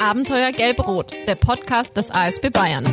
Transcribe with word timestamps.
Abenteuer 0.00 0.50
Gelb-Rot, 0.52 1.12
der 1.26 1.34
Podcast 1.34 1.94
des 1.94 2.10
ASB 2.10 2.48
Bayern. 2.48 2.86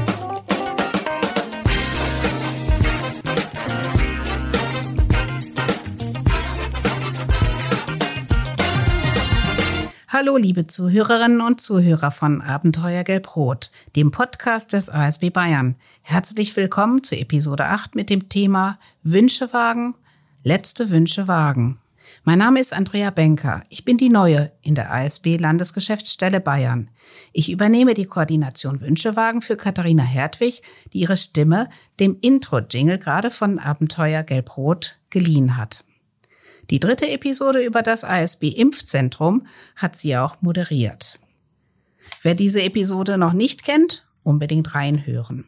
Hallo, 10.09 10.35
liebe 10.35 10.67
Zuhörerinnen 10.67 11.39
und 11.39 11.61
Zuhörer 11.61 12.11
von 12.11 12.41
Abenteuer 12.41 13.05
Gelb-Rot, 13.05 13.71
dem 13.95 14.11
Podcast 14.11 14.73
des 14.73 14.89
ASB 14.89 15.29
Bayern. 15.29 15.77
Herzlich 16.01 16.57
willkommen 16.57 17.05
zu 17.05 17.15
Episode 17.15 17.67
8 17.67 17.95
mit 17.95 18.09
dem 18.09 18.27
Thema 18.27 18.77
Wünsche 19.03 19.53
wagen, 19.53 19.95
letzte 20.43 20.89
Wünsche 20.89 21.29
wagen. 21.29 21.79
Mein 22.23 22.39
Name 22.39 22.59
ist 22.59 22.73
Andrea 22.73 23.09
Benker. 23.09 23.63
Ich 23.69 23.85
bin 23.85 23.97
die 23.97 24.09
Neue 24.09 24.51
in 24.61 24.75
der 24.75 24.91
ASB 24.91 25.37
Landesgeschäftsstelle 25.37 26.39
Bayern. 26.41 26.89
Ich 27.31 27.51
übernehme 27.51 27.93
die 27.93 28.05
Koordination 28.05 28.81
Wünschewagen 28.81 29.41
für 29.41 29.55
Katharina 29.55 30.03
Hertwig, 30.03 30.61
die 30.93 30.99
ihre 30.99 31.17
Stimme 31.17 31.69
dem 31.99 32.17
Intro-Jingle 32.19 32.97
gerade 32.97 33.31
von 33.31 33.59
Abenteuer 33.59 34.23
Gelb-Rot 34.23 34.97
geliehen 35.09 35.57
hat. 35.57 35.83
Die 36.69 36.79
dritte 36.79 37.07
Episode 37.07 37.63
über 37.63 37.81
das 37.81 38.03
ASB 38.03 38.49
Impfzentrum 38.49 39.47
hat 39.75 39.95
sie 39.95 40.17
auch 40.17 40.41
moderiert. 40.41 41.19
Wer 42.23 42.35
diese 42.35 42.61
Episode 42.61 43.17
noch 43.17 43.33
nicht 43.33 43.63
kennt, 43.63 44.07
unbedingt 44.23 44.75
reinhören. 44.75 45.45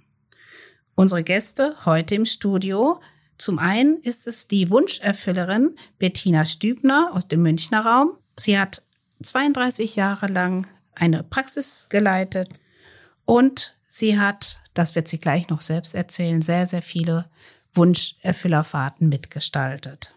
Unsere 0.96 1.24
Gäste 1.24 1.76
heute 1.86 2.16
im 2.16 2.26
Studio 2.26 3.02
zum 3.40 3.58
einen 3.58 4.02
ist 4.02 4.28
es 4.28 4.50
die 4.50 4.70
Wunscherfüllerin 4.70 5.76
Bettina 5.98 6.46
Stübner 6.46 7.12
aus 7.14 7.30
dem 7.30 7.42
Münchner 7.42 7.86
Raum. 7.86 8.18
Sie 8.38 8.60
hat 8.60 8.84
32 9.24 9.96
Jahre 9.96 10.28
lang 10.28 10.68
eine 10.94 11.24
Praxis 11.24 11.88
geleitet 11.90 12.60
und 13.24 13.78
sie 13.88 14.20
hat, 14.20 14.60
das 14.74 14.94
wird 14.94 15.08
sie 15.08 15.20
gleich 15.20 15.48
noch 15.48 15.62
selbst 15.62 15.96
erzählen, 15.96 16.42
sehr, 16.42 16.66
sehr 16.66 16.82
viele 16.82 17.26
Wunscherfüllerfahrten 17.74 19.08
mitgestaltet. 19.08 20.14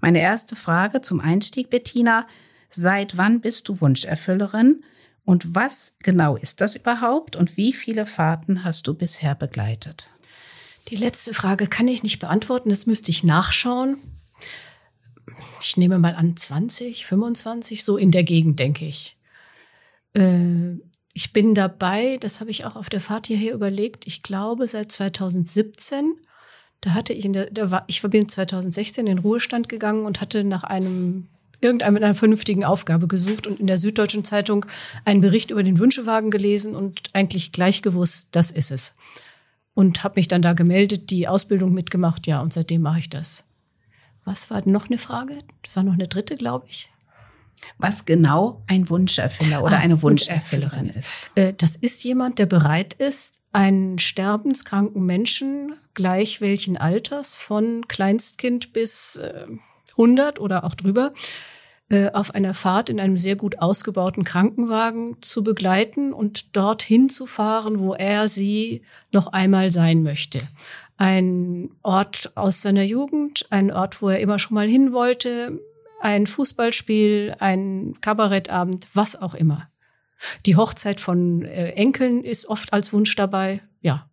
Meine 0.00 0.20
erste 0.20 0.54
Frage 0.54 1.00
zum 1.00 1.20
Einstieg, 1.20 1.70
Bettina. 1.70 2.26
Seit 2.68 3.16
wann 3.16 3.40
bist 3.40 3.68
du 3.68 3.80
Wunscherfüllerin 3.80 4.84
und 5.24 5.54
was 5.54 5.96
genau 6.02 6.36
ist 6.36 6.60
das 6.60 6.74
überhaupt 6.74 7.36
und 7.36 7.56
wie 7.56 7.72
viele 7.72 8.04
Fahrten 8.04 8.64
hast 8.64 8.86
du 8.86 8.94
bisher 8.94 9.34
begleitet? 9.34 10.10
Die 10.94 11.00
letzte 11.00 11.34
Frage 11.34 11.66
kann 11.66 11.88
ich 11.88 12.04
nicht 12.04 12.20
beantworten, 12.20 12.68
das 12.68 12.86
müsste 12.86 13.10
ich 13.10 13.24
nachschauen. 13.24 13.96
Ich 15.60 15.76
nehme 15.76 15.98
mal 15.98 16.14
an 16.14 16.36
20, 16.36 17.04
25, 17.04 17.82
so 17.82 17.96
in 17.96 18.12
der 18.12 18.22
Gegend, 18.22 18.60
denke 18.60 18.84
ich. 18.84 19.16
Äh, 20.16 20.76
ich 21.12 21.32
bin 21.32 21.56
dabei, 21.56 22.16
das 22.18 22.38
habe 22.38 22.52
ich 22.52 22.64
auch 22.64 22.76
auf 22.76 22.90
der 22.90 23.00
Fahrt 23.00 23.26
hierher 23.26 23.54
überlegt, 23.54 24.06
ich 24.06 24.22
glaube 24.22 24.68
seit 24.68 24.92
2017. 24.92 26.14
Da 26.80 26.94
hatte 26.94 27.12
ich 27.12 27.24
in 27.24 27.32
der, 27.32 27.50
da 27.50 27.72
war, 27.72 27.82
ich 27.88 28.00
bin 28.00 28.28
2016 28.28 29.08
in 29.08 29.16
den 29.16 29.24
Ruhestand 29.24 29.68
gegangen 29.68 30.06
und 30.06 30.20
hatte 30.20 30.44
nach 30.44 30.62
einem 30.62 31.26
irgendeinem 31.60 31.94
mit 31.94 32.04
einer 32.04 32.14
vernünftigen 32.14 32.64
Aufgabe 32.64 33.08
gesucht 33.08 33.48
und 33.48 33.58
in 33.58 33.66
der 33.66 33.78
Süddeutschen 33.78 34.22
Zeitung 34.22 34.64
einen 35.04 35.22
Bericht 35.22 35.50
über 35.50 35.64
den 35.64 35.80
Wünschewagen 35.80 36.30
gelesen 36.30 36.76
und 36.76 37.10
eigentlich 37.14 37.50
gleich 37.50 37.82
gewusst, 37.82 38.28
das 38.30 38.52
ist 38.52 38.70
es 38.70 38.94
und 39.74 40.04
habe 40.04 40.14
mich 40.16 40.28
dann 40.28 40.42
da 40.42 40.52
gemeldet, 40.52 41.10
die 41.10 41.28
Ausbildung 41.28 41.72
mitgemacht, 41.72 42.26
ja, 42.26 42.40
und 42.40 42.52
seitdem 42.52 42.82
mache 42.82 43.00
ich 43.00 43.10
das. 43.10 43.44
Was 44.24 44.50
war 44.50 44.66
noch 44.66 44.86
eine 44.86 44.98
Frage? 44.98 45.38
Das 45.62 45.76
war 45.76 45.82
noch 45.82 45.92
eine 45.92 46.08
dritte, 46.08 46.36
glaube 46.36 46.66
ich. 46.68 46.88
Was 47.78 48.04
genau 48.04 48.62
ein 48.66 48.88
Wunscherfüller 48.88 49.62
oder 49.62 49.78
ah, 49.78 49.80
eine 49.80 50.00
Wunscherfüllerin 50.02 50.90
ist? 50.90 51.30
Äh, 51.34 51.54
das 51.54 51.76
ist 51.76 52.04
jemand, 52.04 52.38
der 52.38 52.46
bereit 52.46 52.94
ist, 52.94 53.40
einen 53.52 53.98
sterbenskranken 53.98 55.04
Menschen, 55.04 55.74
gleich 55.94 56.40
welchen 56.40 56.76
Alters, 56.76 57.36
von 57.36 57.86
Kleinstkind 57.88 58.72
bis 58.72 59.18
100 59.92 60.38
äh, 60.38 60.40
oder 60.40 60.64
auch 60.64 60.74
drüber, 60.74 61.12
auf 62.14 62.34
einer 62.34 62.54
Fahrt 62.54 62.88
in 62.88 63.00
einem 63.00 63.16
sehr 63.16 63.36
gut 63.36 63.58
ausgebauten 63.60 64.24
Krankenwagen 64.24 65.16
zu 65.20 65.42
begleiten 65.42 66.12
und 66.12 66.56
dorthin 66.56 67.08
zu 67.08 67.26
fahren, 67.26 67.78
wo 67.78 67.94
er 67.94 68.28
sie 68.28 68.82
noch 69.12 69.28
einmal 69.28 69.70
sein 69.70 70.02
möchte. 70.02 70.38
Ein 70.96 71.70
Ort 71.82 72.32
aus 72.36 72.62
seiner 72.62 72.84
Jugend, 72.84 73.46
ein 73.50 73.72
Ort, 73.72 74.00
wo 74.02 74.08
er 74.08 74.20
immer 74.20 74.38
schon 74.38 74.54
mal 74.54 74.68
hin 74.68 74.92
wollte, 74.92 75.60
ein 76.00 76.26
Fußballspiel, 76.26 77.36
ein 77.38 77.96
Kabarettabend, 78.00 78.88
was 78.94 79.20
auch 79.20 79.34
immer. 79.34 79.68
Die 80.46 80.56
Hochzeit 80.56 81.00
von 81.00 81.42
äh, 81.42 81.70
Enkeln 81.70 82.22
ist 82.22 82.46
oft 82.46 82.72
als 82.72 82.92
Wunsch 82.92 83.14
dabei. 83.16 83.60
Ja, 83.80 84.08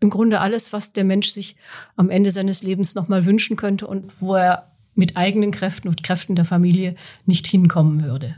im 0.00 0.10
Grunde 0.10 0.40
alles, 0.40 0.72
was 0.72 0.92
der 0.92 1.04
Mensch 1.04 1.28
sich 1.28 1.56
am 1.96 2.10
Ende 2.10 2.30
seines 2.30 2.62
Lebens 2.62 2.94
noch 2.94 3.08
mal 3.08 3.24
wünschen 3.24 3.56
könnte 3.56 3.86
und 3.86 4.20
wo 4.20 4.34
er 4.34 4.73
mit 4.94 5.16
eigenen 5.16 5.50
Kräften 5.50 5.88
und 5.88 6.02
Kräften 6.02 6.36
der 6.36 6.44
Familie 6.44 6.94
nicht 7.26 7.46
hinkommen 7.46 8.04
würde. 8.04 8.36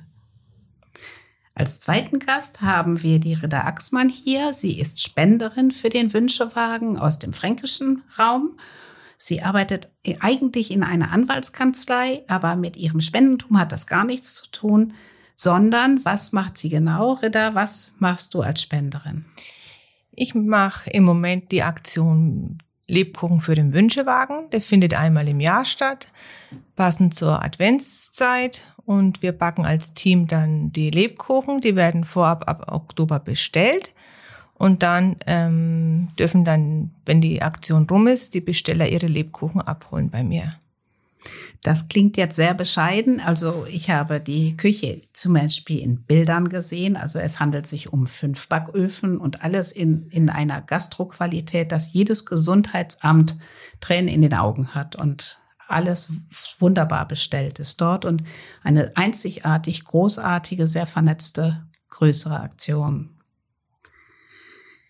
Als 1.54 1.80
zweiten 1.80 2.18
Gast 2.18 2.60
haben 2.60 3.02
wir 3.02 3.18
die 3.18 3.32
Ritter 3.32 3.64
Axmann 3.64 4.10
hier. 4.10 4.52
Sie 4.52 4.78
ist 4.78 5.00
Spenderin 5.00 5.70
für 5.70 5.88
den 5.88 6.12
Wünschewagen 6.12 6.98
aus 6.98 7.18
dem 7.18 7.32
fränkischen 7.32 8.02
Raum. 8.18 8.58
Sie 9.16 9.42
arbeitet 9.42 9.88
eigentlich 10.20 10.70
in 10.70 10.82
einer 10.82 11.12
Anwaltskanzlei, 11.12 12.24
aber 12.28 12.56
mit 12.56 12.76
ihrem 12.76 13.00
Spendentum 13.00 13.58
hat 13.58 13.72
das 13.72 13.86
gar 13.86 14.04
nichts 14.04 14.34
zu 14.34 14.50
tun, 14.50 14.92
sondern 15.34 16.04
was 16.04 16.32
macht 16.32 16.58
sie 16.58 16.68
genau, 16.68 17.14
Ritter? 17.14 17.54
Was 17.54 17.94
machst 17.98 18.34
du 18.34 18.42
als 18.42 18.60
Spenderin? 18.60 19.24
Ich 20.10 20.34
mache 20.34 20.90
im 20.90 21.04
Moment 21.04 21.52
die 21.52 21.62
Aktion 21.62 22.58
Lebkuchen 22.88 23.40
für 23.40 23.54
den 23.54 23.72
Wünschewagen. 23.72 24.50
Der 24.50 24.60
findet 24.60 24.94
einmal 24.94 25.28
im 25.28 25.40
Jahr 25.40 25.64
statt, 25.64 26.08
passend 26.76 27.14
zur 27.14 27.42
Adventszeit. 27.42 28.64
Und 28.84 29.22
wir 29.22 29.32
backen 29.32 29.64
als 29.64 29.94
Team 29.94 30.26
dann 30.28 30.72
die 30.72 30.90
Lebkuchen. 30.90 31.60
Die 31.60 31.74
werden 31.74 32.04
vorab 32.04 32.48
ab 32.48 32.70
Oktober 32.70 33.18
bestellt. 33.18 33.92
Und 34.54 34.82
dann 34.82 35.16
ähm, 35.26 36.08
dürfen 36.18 36.44
dann, 36.44 36.92
wenn 37.04 37.20
die 37.20 37.42
Aktion 37.42 37.86
rum 37.90 38.06
ist, 38.06 38.34
die 38.34 38.40
Besteller 38.40 38.88
ihre 38.88 39.06
Lebkuchen 39.06 39.60
abholen 39.60 40.08
bei 40.10 40.22
mir. 40.22 40.52
Das 41.66 41.88
klingt 41.88 42.16
jetzt 42.16 42.36
sehr 42.36 42.54
bescheiden. 42.54 43.18
Also 43.18 43.66
ich 43.68 43.90
habe 43.90 44.20
die 44.20 44.56
Küche 44.56 45.02
zum 45.12 45.32
Beispiel 45.32 45.80
in 45.80 46.04
Bildern 46.04 46.48
gesehen. 46.48 46.96
Also 46.96 47.18
es 47.18 47.40
handelt 47.40 47.66
sich 47.66 47.92
um 47.92 48.06
fünf 48.06 48.46
Backöfen 48.46 49.18
und 49.18 49.42
alles 49.42 49.72
in, 49.72 50.06
in 50.10 50.30
einer 50.30 50.62
Gastroqualität, 50.62 51.72
dass 51.72 51.92
jedes 51.92 52.24
Gesundheitsamt 52.24 53.36
Tränen 53.80 54.06
in 54.06 54.22
den 54.22 54.34
Augen 54.34 54.76
hat 54.76 54.94
und 54.94 55.40
alles 55.66 56.12
wunderbar 56.60 57.08
bestellt 57.08 57.58
ist 57.58 57.80
dort 57.80 58.04
und 58.04 58.22
eine 58.62 58.92
einzigartig 58.94 59.82
großartige, 59.82 60.68
sehr 60.68 60.86
vernetzte, 60.86 61.66
größere 61.90 62.38
Aktion. 62.38 63.10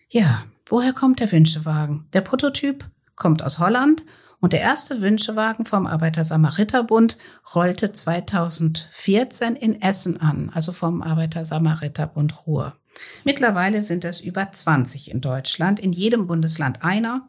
Ja, 0.09 0.43
woher 0.67 0.93
kommt 0.93 1.21
der 1.21 1.31
Wünschewagen? 1.31 2.05
Der 2.13 2.21
Prototyp 2.21 2.87
kommt 3.15 3.41
aus 3.41 3.57
Holland 3.57 4.03
und 4.39 4.53
der 4.53 4.61
erste 4.61 5.01
Wünschewagen 5.01 5.65
vom 5.65 5.87
Arbeiter-Samariter-Bund 5.87 7.17
rollte 7.55 7.91
2014 7.91 9.55
in 9.55 9.81
Essen 9.81 10.21
an, 10.21 10.51
also 10.53 10.73
vom 10.73 11.01
Arbeiter-Samariter-Bund 11.01 12.45
Ruhr. 12.45 12.75
Mittlerweile 13.23 13.81
sind 13.81 14.05
es 14.05 14.21
über 14.21 14.51
20 14.51 15.09
in 15.09 15.21
Deutschland, 15.21 15.79
in 15.79 15.91
jedem 15.91 16.27
Bundesland 16.27 16.83
einer. 16.83 17.27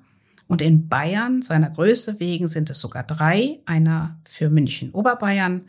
Und 0.49 0.63
in 0.63 0.89
Bayern, 0.89 1.43
seiner 1.43 1.71
Größe 1.71 2.21
wegen, 2.21 2.49
sind 2.49 2.71
es 2.71 2.79
sogar 2.79 3.05
drei. 3.05 3.61
Einer 3.67 4.19
für 4.25 4.49
München-Oberbayern, 4.49 5.67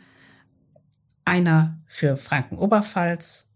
einer 1.24 1.78
für 1.86 2.16
Franken-Oberpfalz 2.16 3.50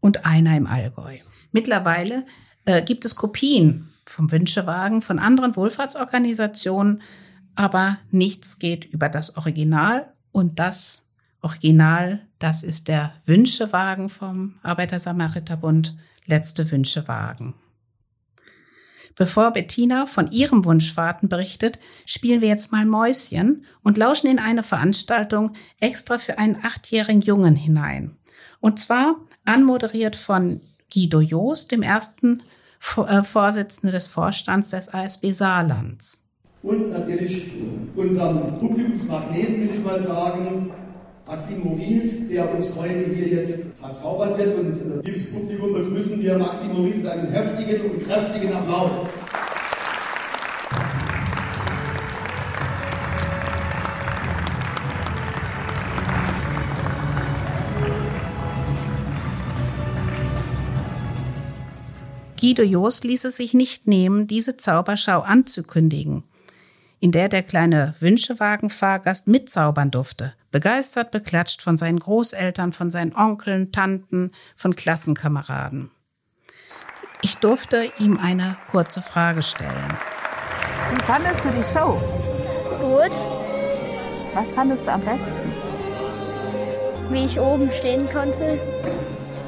und 0.00 0.26
einer 0.26 0.56
im 0.56 0.66
Allgäu. 0.66 1.18
Mittlerweile 1.50 2.26
äh, 2.64 2.82
gibt 2.82 3.04
es 3.04 3.16
Kopien 3.16 3.91
vom 4.06 4.32
Wünschewagen, 4.32 5.02
von 5.02 5.18
anderen 5.18 5.56
Wohlfahrtsorganisationen, 5.56 7.02
aber 7.54 7.98
nichts 8.10 8.58
geht 8.58 8.84
über 8.84 9.08
das 9.08 9.36
Original 9.36 10.12
und 10.32 10.58
das 10.58 11.10
Original, 11.42 12.20
das 12.38 12.62
ist 12.62 12.88
der 12.88 13.14
Wünschewagen 13.26 14.08
vom 14.08 14.54
Arbeiter-Samariter-Bund, 14.62 15.96
letzte 16.26 16.70
Wünschewagen. 16.70 17.54
Bevor 19.14 19.50
Bettina 19.50 20.06
von 20.06 20.30
ihrem 20.30 20.64
Wunschfahrten 20.64 21.28
berichtet, 21.28 21.78
spielen 22.06 22.40
wir 22.40 22.48
jetzt 22.48 22.72
mal 22.72 22.86
Mäuschen 22.86 23.66
und 23.82 23.98
lauschen 23.98 24.28
in 24.28 24.38
eine 24.38 24.62
Veranstaltung 24.62 25.52
extra 25.80 26.16
für 26.18 26.38
einen 26.38 26.64
achtjährigen 26.64 27.20
Jungen 27.20 27.54
hinein. 27.54 28.16
Und 28.60 28.78
zwar 28.78 29.16
anmoderiert 29.44 30.16
von 30.16 30.60
Guido 30.92 31.20
Joost, 31.20 31.72
dem 31.72 31.82
ersten 31.82 32.42
Vorsitzende 32.82 33.92
des 33.92 34.08
Vorstands 34.08 34.70
des 34.70 34.92
ASB 34.92 35.30
Saarlands. 35.32 36.24
Und 36.62 36.90
natürlich 36.90 37.50
unserem 37.96 38.58
Publikumsmagneten 38.58 39.60
will 39.60 39.70
ich 39.72 39.84
mal 39.84 40.00
sagen, 40.00 40.70
Maxim 41.26 41.64
Maurice, 41.64 42.28
der 42.28 42.54
uns 42.54 42.76
heute 42.76 43.08
hier 43.14 43.28
jetzt 43.28 43.76
verzaubern 43.76 44.36
wird. 44.36 44.58
Und 44.58 44.74
äh, 44.74 45.02
liebes 45.04 45.32
Publikum, 45.32 45.72
begrüßen 45.72 46.20
wir 46.20 46.36
Maxim 46.36 46.72
Maurice 46.72 46.98
mit 46.98 47.08
einem 47.08 47.30
heftigen 47.30 47.90
und 47.90 48.06
kräftigen 48.06 48.52
Applaus. 48.52 49.06
Guido 62.42 62.64
Jost 62.64 63.04
ließ 63.04 63.26
es 63.26 63.36
sich 63.36 63.54
nicht 63.54 63.86
nehmen, 63.86 64.26
diese 64.26 64.56
Zauberschau 64.56 65.20
anzukündigen, 65.20 66.24
in 66.98 67.12
der 67.12 67.28
der 67.28 67.44
kleine 67.44 67.94
Wünschewagenfahrgast 68.00 69.28
mitzaubern 69.28 69.92
durfte, 69.92 70.34
begeistert 70.50 71.12
beklatscht 71.12 71.62
von 71.62 71.76
seinen 71.76 72.00
Großeltern, 72.00 72.72
von 72.72 72.90
seinen 72.90 73.14
Onkeln, 73.14 73.70
Tanten, 73.70 74.32
von 74.56 74.74
Klassenkameraden. 74.74 75.92
Ich 77.22 77.36
durfte 77.36 77.92
ihm 78.00 78.18
eine 78.18 78.56
kurze 78.72 79.02
Frage 79.02 79.42
stellen. 79.42 79.96
Wie 80.90 81.04
fandest 81.04 81.44
du 81.44 81.48
die 81.50 81.72
Show? 81.72 82.00
Gut, 82.80 83.14
Was 84.34 84.48
fandest 84.50 84.84
du 84.84 84.90
am 84.90 85.02
besten? 85.02 85.52
wie 87.10 87.26
ich 87.26 87.38
oben 87.38 87.70
stehen 87.70 88.08
konnte. 88.10 88.58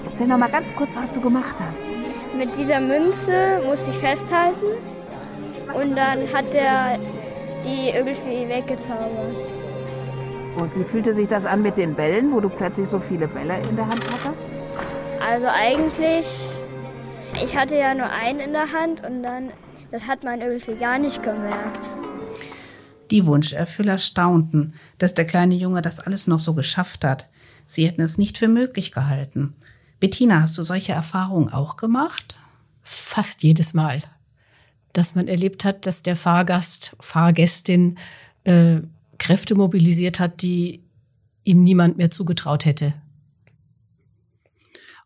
Erzähl 0.04 0.28
noch 0.28 0.38
mal 0.38 0.50
ganz 0.50 0.72
kurz, 0.76 0.94
was 0.94 1.10
du 1.10 1.20
gemacht 1.20 1.54
hast. 1.58 2.03
Mit 2.36 2.56
dieser 2.56 2.80
Münze 2.80 3.60
musste 3.64 3.92
ich 3.92 3.96
festhalten 3.98 4.66
und 5.72 5.94
dann 5.94 6.32
hat 6.32 6.52
er 6.52 6.98
die 7.64 7.90
irgendwie 7.90 8.48
weggezaubert. 8.48 9.36
Und 10.56 10.74
wie 10.76 10.84
fühlte 10.84 11.14
sich 11.14 11.28
das 11.28 11.44
an 11.44 11.62
mit 11.62 11.76
den 11.76 11.94
Bällen, 11.94 12.32
wo 12.32 12.40
du 12.40 12.48
plötzlich 12.48 12.88
so 12.88 12.98
viele 12.98 13.28
Bälle 13.28 13.60
in 13.68 13.76
der 13.76 13.86
Hand 13.86 14.04
hattest? 14.04 14.44
Also 15.20 15.46
eigentlich, 15.46 16.26
ich 17.42 17.56
hatte 17.56 17.76
ja 17.76 17.94
nur 17.94 18.10
einen 18.10 18.40
in 18.40 18.52
der 18.52 18.72
Hand 18.72 19.04
und 19.04 19.22
dann, 19.22 19.50
das 19.90 20.06
hat 20.06 20.24
man 20.24 20.40
irgendwie 20.40 20.74
gar 20.74 20.98
nicht 20.98 21.22
gemerkt. 21.22 21.88
Die 23.10 23.26
Wunscherfüller 23.26 23.98
staunten, 23.98 24.74
dass 24.98 25.14
der 25.14 25.24
kleine 25.24 25.54
Junge 25.54 25.82
das 25.82 26.00
alles 26.00 26.26
noch 26.26 26.40
so 26.40 26.54
geschafft 26.54 27.04
hat. 27.04 27.28
Sie 27.64 27.86
hätten 27.86 28.02
es 28.02 28.18
nicht 28.18 28.38
für 28.38 28.48
möglich 28.48 28.92
gehalten. 28.92 29.54
Bettina, 30.04 30.42
hast 30.42 30.58
du 30.58 30.62
solche 30.62 30.92
Erfahrungen 30.92 31.50
auch 31.50 31.78
gemacht? 31.78 32.38
Fast 32.82 33.42
jedes 33.42 33.72
Mal. 33.72 34.02
Dass 34.92 35.14
man 35.14 35.28
erlebt 35.28 35.64
hat, 35.64 35.86
dass 35.86 36.02
der 36.02 36.14
Fahrgast, 36.14 36.94
Fahrgästin 37.00 37.96
äh, 38.44 38.82
Kräfte 39.16 39.54
mobilisiert 39.54 40.20
hat, 40.20 40.42
die 40.42 40.84
ihm 41.42 41.62
niemand 41.62 41.96
mehr 41.96 42.10
zugetraut 42.10 42.66
hätte. 42.66 42.92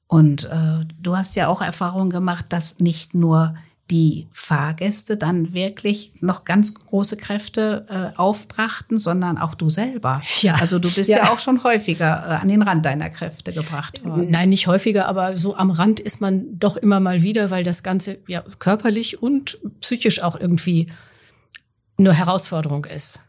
Und 0.09 0.47
äh, 0.47 0.85
du 1.01 1.17
hast 1.17 1.37
ja 1.37 1.47
auch 1.47 1.63
Erfahrungen 1.63 2.11
gemacht, 2.11 2.47
dass 2.49 2.81
nicht 2.81 3.15
nur 3.15 3.55
die 3.91 4.27
Fahrgäste 4.33 5.17
dann 5.17 5.55
wirklich 5.55 6.13
noch 6.21 6.45
ganz 6.45 6.75
große 6.75 7.17
Kräfte 7.17 7.87
äh, 7.89 8.19
aufbrachten, 8.19 8.99
sondern 8.99 9.39
auch 9.39 9.55
du 9.55 9.71
selber. 9.71 10.23
Ja. 10.43 10.55
Also 10.57 10.79
du 10.79 10.93
bist 10.93 11.09
ja, 11.11 11.19
Ja. 11.19 11.33
auch 11.33 11.39
schon 11.41 11.65
häufiger 11.65 12.25
äh, 12.27 12.35
an 12.43 12.49
den 12.49 12.63
Rand 12.63 12.85
deiner 12.85 13.11
Kräfte 13.11 13.53
gebracht 13.53 14.05
worden. 14.05 14.31
Nein, 14.31 14.51
nicht 14.51 14.67
häufiger, 14.67 15.07
aber 15.09 15.37
so 15.37 15.57
am 15.57 15.71
Rand 15.71 16.01
ist 16.01 16.21
man 16.21 16.59
doch 16.59 16.77
immer 16.77 17.01
mal 17.01 17.23
wieder, 17.23 17.51
weil 17.51 17.65
das 17.65 17.83
Ganze 17.83 18.19
ja 18.27 18.43
körperlich 18.59 19.23
und 19.23 19.59
psychisch 19.81 20.23
auch 20.23 20.39
irgendwie 20.39 20.87
eine 21.99 22.13
Herausforderung 22.13 22.85
ist. 22.85 23.21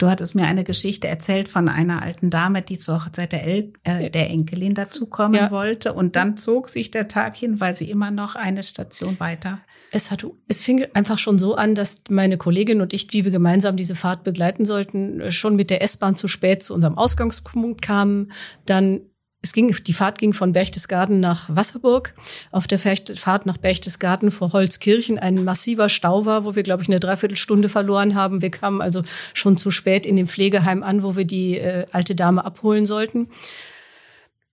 Du 0.00 0.08
hattest 0.08 0.34
mir 0.34 0.46
eine 0.46 0.64
Geschichte 0.64 1.08
erzählt 1.08 1.50
von 1.50 1.68
einer 1.68 2.00
alten 2.00 2.30
Dame, 2.30 2.62
die 2.62 2.78
zur 2.78 3.04
Hochzeit 3.04 3.32
der, 3.32 3.44
El 3.44 3.74
äh, 3.84 4.08
der 4.08 4.30
Enkelin 4.30 4.72
dazukommen 4.72 5.34
Ja. 5.34 5.50
wollte. 5.50 5.92
Und 5.92 6.16
dann 6.16 6.38
zog 6.38 6.70
sich 6.70 6.90
der 6.90 7.06
Tag 7.06 7.36
hin, 7.36 7.60
weil 7.60 7.74
sie 7.74 7.90
immer 7.90 8.10
noch 8.10 8.34
eine 8.34 8.62
Station 8.62 9.20
weiter. 9.20 9.60
Es 9.92 10.10
hat, 10.10 10.24
es 10.48 10.62
fing 10.62 10.86
einfach 10.94 11.18
schon 11.18 11.38
so 11.38 11.54
an, 11.54 11.74
dass 11.74 12.02
meine 12.08 12.38
Kollegin 12.38 12.80
und 12.80 12.94
ich, 12.94 13.12
wie 13.12 13.24
wir 13.26 13.30
gemeinsam 13.30 13.76
diese 13.76 13.94
Fahrt 13.94 14.24
begleiten 14.24 14.64
sollten, 14.64 15.30
schon 15.30 15.54
mit 15.54 15.68
der 15.68 15.82
S-Bahn 15.82 16.16
zu 16.16 16.28
spät 16.28 16.62
zu 16.62 16.72
unserem 16.72 16.96
Ausgangspunkt 16.96 17.82
kamen. 17.82 18.32
Dann 18.64 19.02
es 19.42 19.54
ging, 19.54 19.74
die 19.86 19.92
Fahrt 19.94 20.18
ging 20.18 20.34
von 20.34 20.52
Berchtesgaden 20.52 21.18
nach 21.18 21.48
Wasserburg. 21.48 22.14
Auf 22.50 22.66
der 22.66 22.78
Fahrt 22.78 23.46
nach 23.46 23.56
Berchtesgaden 23.56 24.30
vor 24.30 24.52
Holzkirchen 24.52 25.18
ein 25.18 25.44
massiver 25.44 25.88
Stau 25.88 26.26
war, 26.26 26.44
wo 26.44 26.54
wir, 26.54 26.62
glaube 26.62 26.82
ich, 26.82 26.88
eine 26.88 27.00
Dreiviertelstunde 27.00 27.70
verloren 27.70 28.14
haben. 28.14 28.42
Wir 28.42 28.50
kamen 28.50 28.82
also 28.82 29.02
schon 29.32 29.56
zu 29.56 29.70
spät 29.70 30.04
in 30.04 30.16
dem 30.16 30.26
Pflegeheim 30.26 30.82
an, 30.82 31.02
wo 31.02 31.16
wir 31.16 31.24
die 31.24 31.58
äh, 31.58 31.86
alte 31.90 32.14
Dame 32.14 32.44
abholen 32.44 32.84
sollten. 32.84 33.28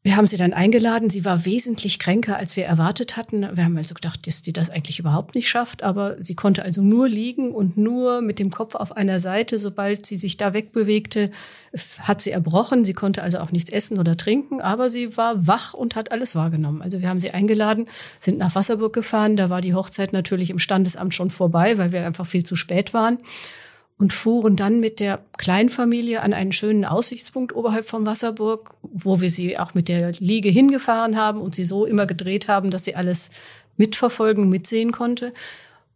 Wir 0.07 0.15
haben 0.15 0.25
sie 0.25 0.37
dann 0.37 0.53
eingeladen. 0.53 1.09
Sie 1.09 1.25
war 1.25 1.43
wesentlich 1.43 1.99
kränker, 1.99 2.37
als 2.37 2.55
wir 2.55 2.63
erwartet 2.63 3.17
hatten. 3.17 3.41
Wir 3.41 3.65
haben 3.65 3.75
also 3.75 3.93
gedacht, 3.93 4.25
dass 4.25 4.41
die 4.41 4.53
das 4.53 4.69
eigentlich 4.69 4.99
überhaupt 4.99 5.35
nicht 5.35 5.49
schafft. 5.49 5.83
Aber 5.83 6.15
sie 6.23 6.33
konnte 6.33 6.63
also 6.63 6.81
nur 6.81 7.09
liegen 7.09 7.51
und 7.51 7.75
nur 7.75 8.21
mit 8.21 8.39
dem 8.39 8.49
Kopf 8.49 8.75
auf 8.75 8.95
einer 8.95 9.19
Seite. 9.19 9.59
Sobald 9.59 10.05
sie 10.05 10.15
sich 10.15 10.37
da 10.37 10.53
wegbewegte, 10.53 11.29
hat 11.99 12.21
sie 12.21 12.31
erbrochen. 12.31 12.85
Sie 12.85 12.93
konnte 12.93 13.21
also 13.21 13.39
auch 13.39 13.51
nichts 13.51 13.69
essen 13.69 13.99
oder 13.99 14.15
trinken. 14.15 14.61
Aber 14.61 14.89
sie 14.89 15.17
war 15.17 15.45
wach 15.45 15.73
und 15.73 15.97
hat 15.97 16.13
alles 16.13 16.35
wahrgenommen. 16.35 16.81
Also 16.81 17.01
wir 17.01 17.09
haben 17.09 17.19
sie 17.19 17.31
eingeladen, 17.31 17.83
sind 18.17 18.37
nach 18.37 18.55
Wasserburg 18.55 18.93
gefahren. 18.93 19.35
Da 19.35 19.49
war 19.49 19.59
die 19.59 19.73
Hochzeit 19.73 20.13
natürlich 20.13 20.51
im 20.51 20.59
Standesamt 20.59 21.15
schon 21.15 21.31
vorbei, 21.31 21.77
weil 21.77 21.91
wir 21.91 22.05
einfach 22.05 22.25
viel 22.25 22.43
zu 22.43 22.55
spät 22.55 22.93
waren 22.93 23.17
und 23.97 24.13
fuhren 24.13 24.55
dann 24.55 24.79
mit 24.79 24.99
der 24.99 25.23
Kleinfamilie 25.37 26.21
an 26.21 26.33
einen 26.33 26.51
schönen 26.51 26.85
Aussichtspunkt 26.85 27.55
oberhalb 27.55 27.87
von 27.87 28.05
Wasserburg, 28.05 28.75
wo 28.83 29.21
wir 29.21 29.29
sie 29.29 29.57
auch 29.57 29.73
mit 29.73 29.87
der 29.87 30.11
Liege 30.19 30.49
hingefahren 30.49 31.17
haben 31.17 31.41
und 31.41 31.55
sie 31.55 31.63
so 31.63 31.85
immer 31.85 32.05
gedreht 32.05 32.47
haben, 32.47 32.69
dass 32.69 32.85
sie 32.85 32.95
alles 32.95 33.31
mitverfolgen, 33.75 34.49
mitsehen 34.49 34.91
konnte. 34.91 35.33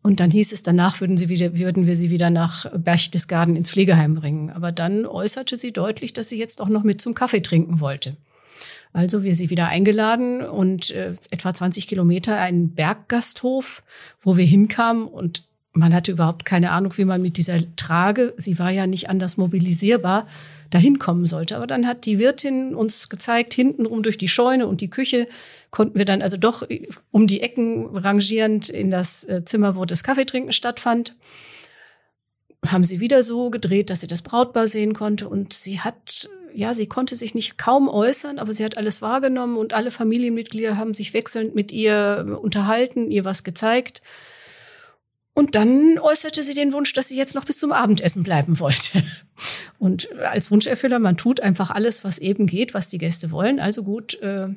Und 0.03 0.19
dann 0.19 0.31
hieß 0.31 0.51
es, 0.51 0.63
danach 0.63 0.99
würden, 0.99 1.17
sie 1.17 1.29
wieder, 1.29 1.57
würden 1.57 1.85
wir 1.85 1.95
sie 1.95 2.09
wieder 2.09 2.31
nach 2.31 2.65
Berchtesgaden 2.75 3.55
ins 3.55 3.69
Pflegeheim 3.69 4.15
bringen. 4.15 4.49
Aber 4.49 4.71
dann 4.71 5.05
äußerte 5.05 5.57
sie 5.57 5.71
deutlich, 5.71 6.11
dass 6.11 6.29
sie 6.29 6.39
jetzt 6.39 6.59
auch 6.59 6.69
noch 6.69 6.83
mit 6.83 7.01
zum 7.01 7.13
Kaffee 7.13 7.41
trinken 7.41 7.79
wollte. 7.79 8.15
Also 8.93 9.23
wir 9.23 9.35
sie 9.35 9.51
wieder 9.51 9.67
eingeladen 9.67 10.41
und 10.43 10.89
äh, 10.89 11.13
etwa 11.29 11.53
20 11.53 11.87
Kilometer 11.87 12.39
einen 12.39 12.73
Berggasthof, 12.73 13.83
wo 14.19 14.37
wir 14.37 14.45
hinkamen 14.45 15.05
und 15.07 15.43
man 15.73 15.93
hatte 15.93 16.11
überhaupt 16.11 16.43
keine 16.43 16.71
Ahnung, 16.71 16.97
wie 16.97 17.05
man 17.05 17.21
mit 17.21 17.37
dieser 17.37 17.59
Trage, 17.75 18.33
sie 18.37 18.59
war 18.59 18.71
ja 18.71 18.87
nicht 18.87 19.09
anders 19.09 19.37
mobilisierbar, 19.37 20.27
dahin 20.69 20.99
kommen 20.99 21.27
sollte. 21.27 21.55
Aber 21.55 21.67
dann 21.67 21.87
hat 21.87 22.05
die 22.05 22.19
Wirtin 22.19 22.75
uns 22.75 23.07
gezeigt, 23.07 23.53
hintenrum 23.53 24.03
durch 24.03 24.17
die 24.17 24.27
Scheune 24.27 24.67
und 24.67 24.81
die 24.81 24.89
Küche 24.89 25.27
konnten 25.69 25.97
wir 25.97 26.05
dann 26.05 26.21
also 26.21 26.35
doch 26.35 26.67
um 27.11 27.27
die 27.27 27.41
Ecken 27.41 27.95
rangierend 27.95 28.69
in 28.69 28.91
das 28.91 29.23
äh, 29.23 29.45
Zimmer, 29.45 29.75
wo 29.75 29.85
das 29.85 30.03
Kaffeetrinken 30.03 30.51
stattfand. 30.51 31.15
Haben 32.67 32.83
sie 32.83 32.99
wieder 32.99 33.23
so 33.23 33.49
gedreht, 33.49 33.89
dass 33.89 34.01
sie 34.01 34.07
das 34.07 34.21
Brautpaar 34.21 34.67
sehen 34.67 34.93
konnte 34.93 35.29
und 35.29 35.53
sie 35.53 35.79
hat 35.79 36.29
ja, 36.53 36.73
sie 36.73 36.87
konnte 36.87 37.15
sich 37.15 37.33
nicht 37.33 37.57
kaum 37.57 37.87
äußern, 37.87 38.37
aber 38.37 38.53
sie 38.53 38.65
hat 38.65 38.75
alles 38.75 39.01
wahrgenommen 39.01 39.55
und 39.55 39.73
alle 39.73 39.89
Familienmitglieder 39.89 40.75
haben 40.75 40.93
sich 40.93 41.13
wechselnd 41.13 41.55
mit 41.55 41.71
ihr 41.71 42.39
unterhalten, 42.41 43.09
ihr 43.09 43.23
was 43.23 43.45
gezeigt. 43.45 44.01
Und 45.41 45.55
dann 45.55 45.97
äußerte 45.97 46.43
sie 46.43 46.53
den 46.53 46.71
Wunsch, 46.71 46.93
dass 46.93 47.07
sie 47.07 47.17
jetzt 47.17 47.33
noch 47.33 47.45
bis 47.45 47.57
zum 47.57 47.71
Abendessen 47.71 48.21
bleiben 48.21 48.59
wollte. 48.59 49.03
Und 49.79 50.07
als 50.19 50.51
Wunscherfüller, 50.51 50.99
man 50.99 51.17
tut 51.17 51.39
einfach 51.39 51.71
alles, 51.71 52.03
was 52.03 52.19
eben 52.19 52.45
geht, 52.45 52.75
was 52.75 52.89
die 52.89 52.99
Gäste 52.99 53.31
wollen. 53.31 53.59
Also 53.59 53.81
gut, 53.81 54.21
äh, 54.21 54.49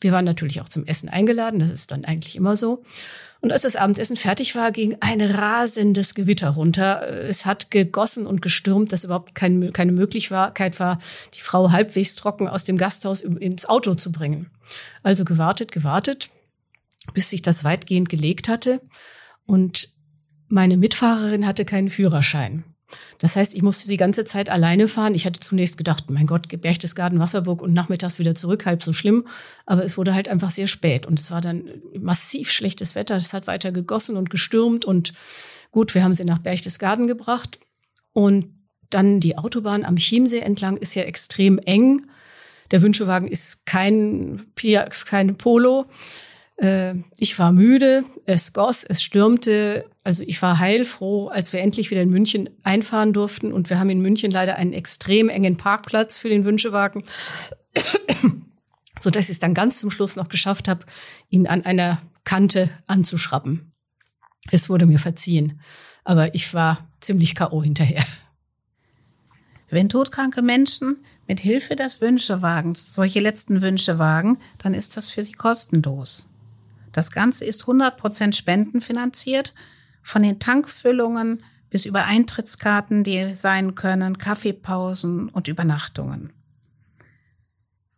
wir 0.00 0.12
waren 0.12 0.24
natürlich 0.24 0.62
auch 0.62 0.70
zum 0.70 0.86
Essen 0.86 1.10
eingeladen, 1.10 1.60
das 1.60 1.68
ist 1.68 1.90
dann 1.90 2.06
eigentlich 2.06 2.36
immer 2.36 2.56
so. 2.56 2.82
Und 3.42 3.52
als 3.52 3.60
das 3.62 3.76
Abendessen 3.76 4.16
fertig 4.16 4.54
war, 4.54 4.72
ging 4.72 4.96
ein 5.00 5.20
rasendes 5.20 6.14
Gewitter 6.14 6.48
runter. 6.48 7.06
Es 7.06 7.44
hat 7.44 7.70
gegossen 7.70 8.26
und 8.26 8.40
gestürmt, 8.40 8.92
dass 8.92 9.04
überhaupt 9.04 9.34
kein, 9.34 9.74
keine 9.74 9.92
Möglichkeit 9.92 10.80
war, 10.80 10.98
die 11.34 11.40
Frau 11.40 11.70
halbwegs 11.70 12.14
trocken 12.14 12.48
aus 12.48 12.64
dem 12.64 12.78
Gasthaus 12.78 13.20
ins 13.20 13.66
Auto 13.66 13.94
zu 13.94 14.10
bringen. 14.10 14.50
Also 15.02 15.26
gewartet, 15.26 15.70
gewartet, 15.70 16.30
bis 17.12 17.28
sich 17.28 17.42
das 17.42 17.62
weitgehend 17.62 18.08
gelegt 18.08 18.48
hatte. 18.48 18.80
Und 19.44 19.99
meine 20.50 20.76
Mitfahrerin 20.76 21.46
hatte 21.46 21.64
keinen 21.64 21.90
Führerschein. 21.90 22.64
Das 23.18 23.36
heißt, 23.36 23.54
ich 23.54 23.62
musste 23.62 23.88
die 23.88 23.96
ganze 23.96 24.24
Zeit 24.24 24.50
alleine 24.50 24.88
fahren. 24.88 25.14
Ich 25.14 25.24
hatte 25.24 25.38
zunächst 25.38 25.78
gedacht, 25.78 26.10
mein 26.10 26.26
Gott, 26.26 26.48
Berchtesgaden, 26.60 27.20
Wasserburg 27.20 27.62
und 27.62 27.72
nachmittags 27.72 28.18
wieder 28.18 28.34
zurück, 28.34 28.66
halb 28.66 28.82
so 28.82 28.92
schlimm. 28.92 29.26
Aber 29.64 29.84
es 29.84 29.96
wurde 29.96 30.12
halt 30.12 30.28
einfach 30.28 30.50
sehr 30.50 30.66
spät 30.66 31.06
und 31.06 31.20
es 31.20 31.30
war 31.30 31.40
dann 31.40 31.70
massiv 31.98 32.50
schlechtes 32.50 32.96
Wetter. 32.96 33.14
Es 33.14 33.32
hat 33.32 33.46
weiter 33.46 33.70
gegossen 33.70 34.16
und 34.16 34.28
gestürmt 34.28 34.84
und 34.84 35.12
gut, 35.70 35.94
wir 35.94 36.02
haben 36.02 36.14
sie 36.14 36.24
nach 36.24 36.40
Berchtesgaden 36.40 37.06
gebracht 37.06 37.60
und 38.12 38.46
dann 38.90 39.20
die 39.20 39.38
Autobahn 39.38 39.84
am 39.84 39.94
Chiemsee 39.94 40.40
entlang 40.40 40.76
ist 40.76 40.96
ja 40.96 41.04
extrem 41.04 41.58
eng. 41.58 42.06
Der 42.72 42.82
Wünschewagen 42.82 43.28
ist 43.28 43.66
kein, 43.66 44.46
Pia- 44.56 44.88
kein 45.04 45.36
Polo. 45.36 45.86
Äh, 46.60 46.96
ich 47.16 47.38
war 47.38 47.52
müde, 47.52 48.04
es 48.26 48.52
goss, 48.52 48.84
es 48.84 49.02
stürmte. 49.02 49.86
Also 50.04 50.22
ich 50.26 50.40
war 50.42 50.58
heilfroh, 50.58 51.28
als 51.28 51.52
wir 51.52 51.60
endlich 51.60 51.90
wieder 51.90 52.02
in 52.02 52.10
München 52.10 52.50
einfahren 52.62 53.12
durften. 53.12 53.52
Und 53.52 53.70
wir 53.70 53.80
haben 53.80 53.90
in 53.90 54.00
München 54.00 54.30
leider 54.30 54.56
einen 54.56 54.72
extrem 54.72 55.28
engen 55.28 55.56
Parkplatz 55.56 56.18
für 56.18 56.28
den 56.28 56.44
Wünschewagen, 56.44 57.04
so 58.98 59.10
dass 59.10 59.24
ich 59.24 59.30
es 59.30 59.38
dann 59.38 59.54
ganz 59.54 59.80
zum 59.80 59.90
Schluss 59.90 60.16
noch 60.16 60.28
geschafft 60.28 60.68
habe, 60.68 60.84
ihn 61.30 61.46
an 61.46 61.64
einer 61.64 62.02
Kante 62.24 62.68
anzuschrappen. 62.86 63.72
Es 64.50 64.68
wurde 64.68 64.86
mir 64.86 64.98
verziehen, 64.98 65.60
aber 66.04 66.34
ich 66.34 66.54
war 66.54 66.88
ziemlich 67.00 67.34
K.O. 67.34 67.62
hinterher. 67.62 68.04
Wenn 69.68 69.88
todkranke 69.88 70.42
Menschen 70.42 71.04
mit 71.28 71.40
Hilfe 71.40 71.76
des 71.76 72.00
Wünschewagens 72.00 72.94
solche 72.94 73.20
letzten 73.20 73.62
Wünsche 73.62 73.98
wagen, 73.98 74.38
dann 74.58 74.74
ist 74.74 74.96
das 74.96 75.10
für 75.10 75.22
sie 75.22 75.32
kostenlos. 75.32 76.29
Das 76.92 77.10
Ganze 77.10 77.44
ist 77.44 77.64
100% 77.64 78.34
spendenfinanziert, 78.34 79.54
von 80.02 80.22
den 80.22 80.38
Tankfüllungen 80.38 81.42
bis 81.68 81.84
über 81.84 82.04
Eintrittskarten, 82.04 83.04
die 83.04 83.34
sein 83.34 83.74
können, 83.74 84.18
Kaffeepausen 84.18 85.28
und 85.28 85.46
Übernachtungen. 85.48 86.32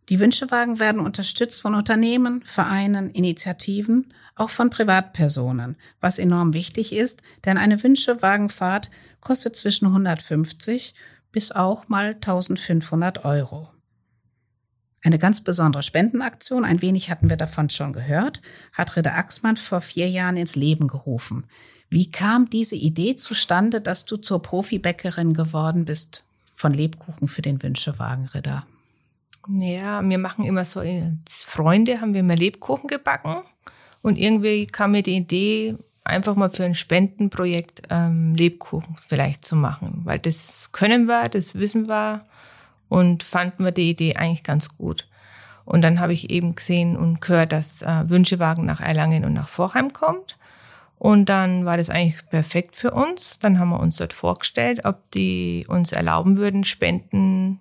Die 0.08 0.20
Wünschewagen 0.20 0.78
werden 0.78 1.00
unterstützt 1.00 1.62
von 1.62 1.74
Unternehmen, 1.74 2.42
Vereinen, 2.44 3.10
Initiativen, 3.10 4.12
auch 4.34 4.50
von 4.50 4.68
Privatpersonen, 4.68 5.76
was 6.00 6.18
enorm 6.18 6.52
wichtig 6.52 6.92
ist, 6.92 7.22
denn 7.46 7.56
eine 7.56 7.82
Wünschewagenfahrt 7.82 8.90
kostet 9.20 9.56
zwischen 9.56 9.86
150 9.86 10.94
bis 11.30 11.50
auch 11.50 11.88
mal 11.88 12.14
1500 12.14 13.24
Euro. 13.24 13.71
Eine 15.04 15.18
ganz 15.18 15.42
besondere 15.42 15.82
Spendenaktion, 15.82 16.64
ein 16.64 16.80
wenig 16.80 17.10
hatten 17.10 17.28
wir 17.28 17.36
davon 17.36 17.68
schon 17.68 17.92
gehört, 17.92 18.40
hat 18.72 18.96
Ritter 18.96 19.14
Axmann 19.16 19.56
vor 19.56 19.80
vier 19.80 20.08
Jahren 20.08 20.36
ins 20.36 20.54
Leben 20.54 20.86
gerufen. 20.86 21.44
Wie 21.90 22.10
kam 22.10 22.48
diese 22.48 22.76
Idee 22.76 23.16
zustande, 23.16 23.80
dass 23.80 24.06
du 24.06 24.16
zur 24.16 24.40
Profibäckerin 24.40 25.34
geworden 25.34 25.84
bist 25.84 26.26
von 26.54 26.72
Lebkuchen 26.72 27.26
für 27.26 27.42
den 27.42 27.62
Wünschewagen, 27.62 28.26
Ritter? 28.26 28.64
Ja, 29.58 30.08
wir 30.08 30.18
machen 30.18 30.44
immer 30.44 30.64
so, 30.64 30.80
als 30.80 31.44
Freunde 31.44 32.00
haben 32.00 32.14
wir 32.14 32.20
immer 32.20 32.36
Lebkuchen 32.36 32.88
gebacken 32.88 33.42
und 34.02 34.16
irgendwie 34.16 34.68
kam 34.68 34.92
mir 34.92 35.02
die 35.02 35.16
Idee, 35.16 35.76
einfach 36.04 36.36
mal 36.36 36.50
für 36.50 36.64
ein 36.64 36.74
Spendenprojekt 36.74 37.82
ähm, 37.90 38.34
Lebkuchen 38.36 38.94
vielleicht 39.06 39.44
zu 39.44 39.56
machen, 39.56 40.02
weil 40.04 40.20
das 40.20 40.70
können 40.72 41.06
wir, 41.06 41.28
das 41.28 41.56
wissen 41.56 41.88
wir 41.88 42.24
und 42.92 43.22
fanden 43.22 43.64
wir 43.64 43.72
die 43.72 43.88
Idee 43.88 44.16
eigentlich 44.16 44.42
ganz 44.42 44.76
gut. 44.76 45.08
Und 45.64 45.80
dann 45.80 45.98
habe 45.98 46.12
ich 46.12 46.28
eben 46.28 46.54
gesehen 46.54 46.94
und 46.94 47.22
gehört, 47.22 47.52
dass 47.52 47.80
äh, 47.80 48.04
Wünschewagen 48.08 48.66
nach 48.66 48.82
Erlangen 48.82 49.24
und 49.24 49.32
nach 49.32 49.48
Vorheim 49.48 49.94
kommt. 49.94 50.36
Und 50.98 51.30
dann 51.30 51.64
war 51.64 51.78
das 51.78 51.88
eigentlich 51.88 52.28
perfekt 52.28 52.76
für 52.76 52.90
uns. 52.90 53.38
Dann 53.38 53.58
haben 53.58 53.70
wir 53.70 53.80
uns 53.80 53.96
dort 53.96 54.12
vorgestellt, 54.12 54.84
ob 54.84 55.10
die 55.12 55.64
uns 55.68 55.92
erlauben 55.92 56.36
würden, 56.36 56.64
Spenden 56.64 57.60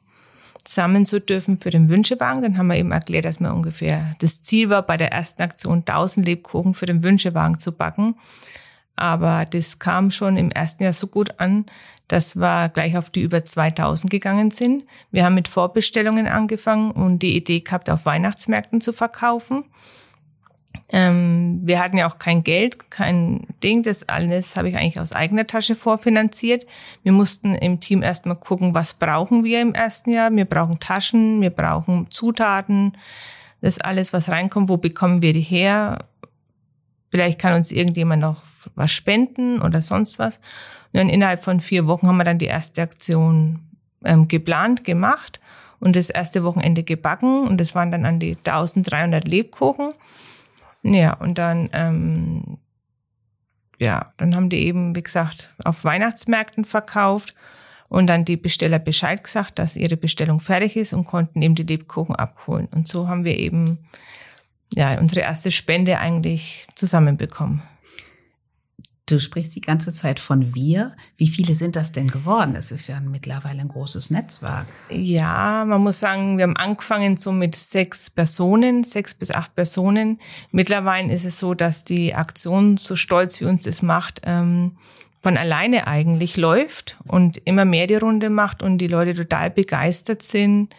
sammeln 0.68 1.06
zu 1.06 1.22
dürfen 1.22 1.58
für 1.58 1.70
den 1.70 1.88
Wünschewagen. 1.88 2.42
Dann 2.42 2.58
haben 2.58 2.68
wir 2.68 2.76
eben 2.76 2.92
erklärt, 2.92 3.24
dass 3.24 3.40
wir 3.40 3.54
ungefähr 3.54 4.12
das 4.20 4.42
Ziel 4.42 4.70
war, 4.70 4.82
bei 4.82 4.98
der 4.98 5.14
ersten 5.14 5.42
Aktion 5.44 5.80
1000 5.80 6.26
Lebkuchen 6.26 6.74
für 6.74 6.88
den 6.88 7.04
Wünschewagen 7.04 7.58
zu 7.58 7.72
backen. 7.72 8.16
Aber 8.96 9.42
das 9.50 9.80
kam 9.80 10.12
schon 10.12 10.38
im 10.38 10.52
ersten 10.52 10.84
Jahr 10.84 10.94
so 10.94 11.08
gut 11.08 11.40
an, 11.40 11.66
dass 12.08 12.36
wir 12.36 12.70
gleich 12.70 12.98
auf 12.98 13.10
die 13.10 13.22
über 13.22 13.44
2000 13.44 14.12
gegangen 14.12 14.52
sind. 14.52 14.84
Wir 15.12 15.26
haben 15.26 15.36
mit 15.36 15.48
Vorbestellungen 15.48 16.28
angefangen 16.28 16.92
und 16.92 17.20
die 17.20 17.36
Idee 17.36 17.62
gehabt, 17.62 17.90
auf 17.90 18.06
Weihnachtsmärkten 18.06 18.82
zu 18.82 18.94
verkaufen. 18.94 19.64
Ähm, 20.90 21.62
wir 21.64 21.80
hatten 21.80 21.98
ja 21.98 22.10
auch 22.10 22.18
kein 22.18 22.44
Geld, 22.44 22.92
kein 22.92 23.48
Ding. 23.64 23.82
Das 23.84 24.10
alles 24.10 24.58
habe 24.58 24.70
ich 24.70 24.76
eigentlich 24.76 25.00
aus 25.00 25.14
eigener 25.14 25.48
Tasche 25.48 25.76
vorfinanziert. 25.76 26.66
Wir 27.04 27.14
mussten 27.14 27.56
im 27.56 27.80
Team 27.80 28.04
erstmal 28.04 28.36
gucken, 28.36 28.74
was 28.74 28.94
brauchen 28.94 29.44
wir 29.44 29.62
im 29.62 29.74
ersten 29.74 30.12
Jahr. 30.12 30.32
Wir 30.36 30.46
brauchen 30.46 30.80
Taschen, 30.80 31.42
wir 31.42 31.50
brauchen 31.50 32.08
Zutaten. 32.12 32.98
Das 33.62 33.80
alles, 33.80 34.12
was 34.12 34.30
reinkommt, 34.30 34.70
wo 34.70 34.78
bekommen 34.78 35.22
wir 35.22 35.34
die 35.34 35.42
her? 35.42 36.06
Vielleicht 37.12 37.40
kann 37.40 37.54
uns 37.54 37.72
irgendjemand 37.72 38.22
noch 38.22 38.42
was 38.76 38.92
spenden 38.92 39.62
oder 39.62 39.82
sonst 39.82 40.18
was. 40.18 40.38
Und 40.38 41.00
dann 41.00 41.10
innerhalb 41.10 41.44
von 41.44 41.60
vier 41.60 41.86
Wochen 41.86 42.08
haben 42.08 42.18
wir 42.18 42.24
dann 42.24 42.38
die 42.38 42.46
erste 42.46 42.82
Aktion 42.82 43.60
ähm, 44.04 44.28
geplant, 44.28 44.84
gemacht 44.86 45.40
und 45.80 45.96
das 45.96 46.10
erste 46.10 46.44
Wochenende 46.44 46.84
gebacken. 46.84 47.48
Und 47.48 47.60
das 47.60 47.76
waren 47.76 47.92
dann 47.92 48.06
an 48.06 48.20
die 48.20 48.38
1300 48.38 49.28
Lebkuchen. 49.28 49.94
Ja, 50.84 51.14
und 51.14 51.38
dann, 51.38 51.70
ähm, 51.74 52.58
ja, 53.80 54.12
dann 54.18 54.36
haben 54.36 54.50
die 54.50 54.60
eben, 54.60 54.96
wie 54.96 55.04
gesagt, 55.04 55.54
auf 55.64 55.84
Weihnachtsmärkten 55.84 56.66
verkauft 56.66 57.36
und 57.90 58.08
dann 58.08 58.24
die 58.24 58.38
Besteller 58.38 58.80
Bescheid 58.80 59.22
gesagt, 59.22 59.60
dass 59.60 59.76
ihre 59.76 59.98
Bestellung 59.98 60.40
fertig 60.40 60.78
ist 60.78 60.94
und 60.94 61.04
konnten 61.04 61.42
eben 61.42 61.56
die 61.56 61.64
Lebkuchen 61.64 62.16
abholen. 62.16 62.68
Und 62.72 62.88
so 62.88 63.08
haben 63.08 63.26
wir 63.26 63.38
eben, 63.38 63.80
ja, 64.74 65.00
unsere 65.00 65.22
erste 65.22 65.52
Spende 65.52 66.00
eigentlich 66.00 66.68
zusammenbekommen. 66.76 67.62
Du 69.12 69.20
sprichst 69.20 69.56
die 69.58 69.62
ganze 69.62 69.92
Zeit 69.92 70.22
von 70.22 70.56
wir. 70.56 70.96
Wie 71.18 71.28
viele 71.28 71.54
sind 71.54 71.76
das 71.76 71.92
denn 71.92 72.08
geworden? 72.08 72.56
Es 72.56 72.72
ist 72.72 72.88
ja 72.88 72.98
mittlerweile 73.02 73.60
ein 73.60 73.68
großes 73.68 74.10
Netzwerk. 74.10 74.68
Ja, 74.90 75.66
man 75.66 75.82
muss 75.82 76.00
sagen, 76.00 76.38
wir 76.38 76.44
haben 76.44 76.56
angefangen 76.56 77.18
so 77.18 77.34
mit 77.34 77.56
sechs 77.56 78.10
Personen, 78.10 78.86
sechs 78.86 79.14
bis 79.14 79.32
acht 79.32 79.54
Personen. 79.54 80.22
Mittlerweile 80.52 81.12
ist 81.12 81.26
es 81.26 81.40
so, 81.40 81.54
dass 81.54 81.84
die 81.84 82.16
Aktion, 82.16 82.78
so 82.78 82.96
stolz 82.96 83.42
wie 83.42 83.46
uns 83.46 83.64
das 83.64 83.82
macht, 83.82 84.22
ähm, 84.24 84.78
von 85.20 85.36
alleine 85.36 85.88
eigentlich 85.88 86.38
läuft 86.38 86.98
und 87.06 87.38
immer 87.44 87.66
mehr 87.66 87.88
die 87.88 87.96
Runde 87.96 88.30
macht 88.30 88.64
und 88.64 88.78
die 88.78 88.88
Leute 88.88 89.14
total 89.14 89.50
begeistert 89.50 90.22
sind 90.22 90.74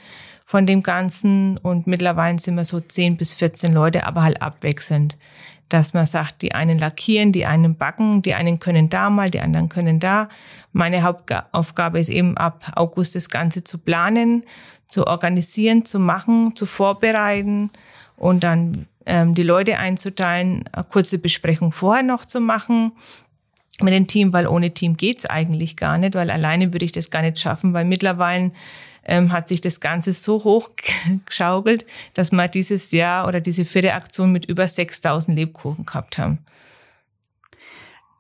von 0.44 0.66
dem 0.66 0.82
Ganzen. 0.82 1.58
Und 1.58 1.86
mittlerweile 1.86 2.38
sind 2.38 2.56
wir 2.56 2.64
so 2.64 2.80
zehn 2.80 3.16
bis 3.16 3.34
14 3.34 3.72
Leute, 3.72 4.06
aber 4.06 4.22
halt 4.22 4.42
abwechselnd 4.42 5.16
dass 5.72 5.94
man 5.94 6.04
sagt, 6.04 6.42
die 6.42 6.52
einen 6.52 6.78
lackieren, 6.78 7.32
die 7.32 7.46
einen 7.46 7.76
backen, 7.76 8.20
die 8.20 8.34
einen 8.34 8.58
können 8.58 8.90
da 8.90 9.08
mal, 9.08 9.30
die 9.30 9.40
anderen 9.40 9.70
können 9.70 10.00
da. 10.00 10.28
Meine 10.72 11.02
Hauptaufgabe 11.02 11.98
ist 11.98 12.10
eben 12.10 12.36
ab 12.36 12.72
August 12.76 13.16
das 13.16 13.30
Ganze 13.30 13.64
zu 13.64 13.78
planen, 13.78 14.44
zu 14.86 15.06
organisieren, 15.06 15.84
zu 15.84 15.98
machen, 15.98 16.54
zu 16.56 16.66
vorbereiten 16.66 17.70
und 18.16 18.44
dann 18.44 18.86
ähm, 19.06 19.34
die 19.34 19.42
Leute 19.42 19.78
einzuteilen, 19.78 20.64
eine 20.72 20.84
kurze 20.84 21.18
Besprechung 21.18 21.72
vorher 21.72 22.02
noch 22.02 22.26
zu 22.26 22.40
machen 22.40 22.92
mit 23.80 23.92
dem 23.92 24.06
Team, 24.06 24.32
weil 24.32 24.46
ohne 24.46 24.72
Team 24.72 24.96
geht's 24.96 25.26
eigentlich 25.26 25.76
gar 25.76 25.98
nicht, 25.98 26.14
weil 26.14 26.30
alleine 26.30 26.72
würde 26.72 26.84
ich 26.84 26.92
das 26.92 27.10
gar 27.10 27.22
nicht 27.22 27.38
schaffen, 27.38 27.72
weil 27.72 27.84
mittlerweile 27.84 28.52
ähm, 29.04 29.32
hat 29.32 29.48
sich 29.48 29.60
das 29.60 29.80
Ganze 29.80 30.12
so 30.12 30.44
hoch 30.44 30.70
geschaukelt, 31.26 31.86
dass 32.14 32.32
wir 32.32 32.48
dieses 32.48 32.92
Jahr 32.92 33.26
oder 33.26 33.40
diese 33.40 33.64
vierte 33.64 33.94
Aktion 33.94 34.30
mit 34.32 34.44
über 34.44 34.68
6000 34.68 35.36
Lebkuchen 35.36 35.86
gehabt 35.86 36.18
haben. 36.18 36.38